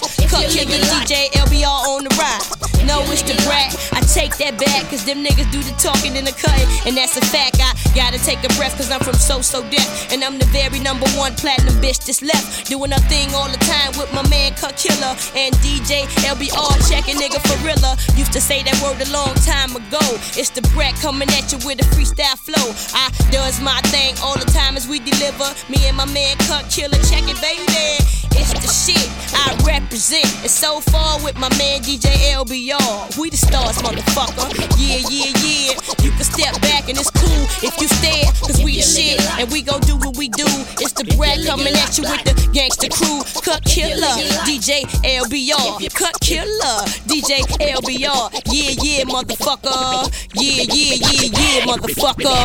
That 4.40 4.58
back, 4.58 4.90
cause 4.90 5.06
them 5.06 5.24
niggas 5.24 5.52
do 5.52 5.60
the 5.62 5.74
talking 5.78 6.16
in 6.16 6.26
the 6.26 6.32
cutting. 6.32 6.68
And 6.88 6.96
that's 6.96 7.18
a 7.18 7.22
fact. 7.22 7.60
I 7.60 7.74
gotta 7.94 8.18
take 8.18 8.40
a 8.44 8.52
breath, 8.56 8.78
cause 8.78 8.92
I'm 8.92 9.02
from 9.02 9.16
So 9.16 9.42
So 9.42 9.62
Def. 9.70 10.14
And 10.14 10.24
I'm 10.24 10.40
the 10.40 10.46
very 10.54 10.80
number 10.80 11.08
one 11.20 11.36
platinum 11.36 11.76
bitch 11.84 12.06
that's 12.06 12.22
left. 12.22 12.70
Doing 12.70 12.94
a 12.94 13.02
thing 13.12 13.34
all 13.36 13.50
the 13.50 13.62
time 13.68 13.92
with 14.00 14.12
my 14.14 14.24
man 14.30 14.54
Cut 14.56 14.78
Killer 14.78 15.14
and 15.36 15.54
DJ 15.60 16.08
LBR 16.26 16.74
checking 16.90 17.18
nigga 17.18 17.42
for 17.44 17.58
realer. 17.66 17.96
Used 18.16 18.34
to 18.34 18.42
say 18.42 18.64
that 18.64 18.78
word 18.82 19.02
a 19.04 19.10
long 19.12 19.36
time 19.44 19.76
ago. 19.76 20.04
It's 20.40 20.50
the 20.50 20.62
brat 20.74 20.96
coming 21.02 21.30
at 21.36 21.52
you 21.52 21.60
with 21.68 21.84
a 21.84 21.88
freestyle 21.92 22.38
flow. 22.40 22.72
I 22.96 23.12
does 23.32 23.60
my 23.62 23.80
thing 23.92 24.16
all 24.24 24.38
the 24.38 24.50
time 24.52 24.78
as 24.78 24.88
we 24.88 25.00
deliver. 25.00 25.48
Me 25.70 25.86
and 25.88 25.98
my 25.98 26.06
man 26.06 26.38
Cut 26.48 26.70
Killer, 26.70 27.00
check 27.10 27.28
it, 27.28 27.40
baby. 27.42 28.00
It's 28.34 28.54
the 28.54 28.70
shit 28.72 29.10
I 29.36 29.54
represent. 29.68 30.26
And 30.42 30.52
so 30.52 30.80
far 30.80 31.22
with 31.24 31.38
my 31.38 31.50
man 31.58 31.82
DJ 31.82 32.08
LBR. 32.32 33.18
We 33.18 33.30
the 33.30 33.38
stars, 33.38 33.78
motherfucker. 33.80 34.21
Yeah, 34.22 35.02
yeah, 35.10 35.34
yeah. 35.42 35.74
You 36.04 36.12
can 36.12 36.24
step 36.24 36.54
back 36.62 36.90
and 36.90 36.98
it's 36.98 37.10
cool 37.10 37.44
if 37.66 37.74
you 37.82 37.88
stare. 37.88 38.30
Cause 38.46 38.62
we 38.64 38.78
the 38.78 38.82
shit 38.82 39.20
and 39.40 39.50
we 39.52 39.62
gon' 39.64 39.82
do 39.82 39.96
what 39.98 40.16
we 40.16 40.30
do. 40.30 40.46
It's 40.78 40.94
the 40.94 41.06
rap 41.18 41.42
coming 41.46 41.74
at 41.74 41.98
you 41.98 42.04
with 42.04 42.24
the 42.26 42.34
gangster 42.54 42.90
crew. 42.90 43.26
Cut 43.42 43.66
killer, 43.66 44.14
DJ 44.46 44.86
LBR. 45.02 45.90
Cut 45.96 46.20
killer, 46.22 46.86
DJ 47.10 47.42
LBR. 47.58 48.30
Yeah, 48.46 48.78
yeah, 48.78 49.04
motherfucker. 49.10 50.06
Yeah, 50.38 50.70
yeah, 50.70 51.02
yeah, 51.02 51.30
yeah, 51.42 51.66
motherfucker. 51.66 52.38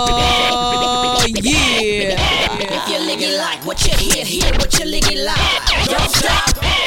Yeah. 1.45 2.17
If 2.59 2.89
you 2.89 2.99
lick 3.05 3.21
it 3.21 3.37
like 3.39 3.65
what 3.67 3.85
you 3.85 3.93
hear, 3.97 4.25
hear 4.25 4.53
what 4.59 4.79
you 4.79 4.87
lick 4.87 5.05
it 5.13 5.25
like. 5.25 5.89
Don't 5.89 6.11
stop. 6.11 6.86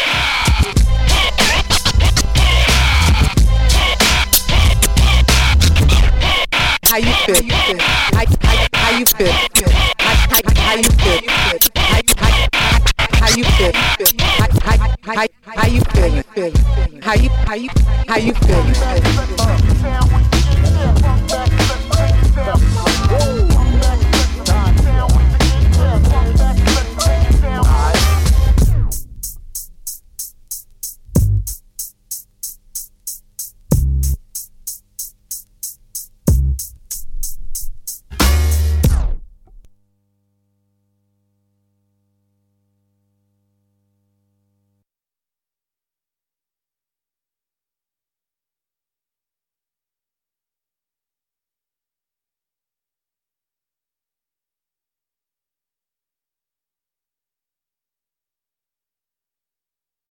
How, 15.44 15.68
you 15.68 15.82
feel? 15.82 16.54
How 17.02 17.14
you 17.14 17.30
how 17.30 17.56
you 17.56 17.70
how 18.08 18.18
you 18.18 18.34
feel? 18.34 19.59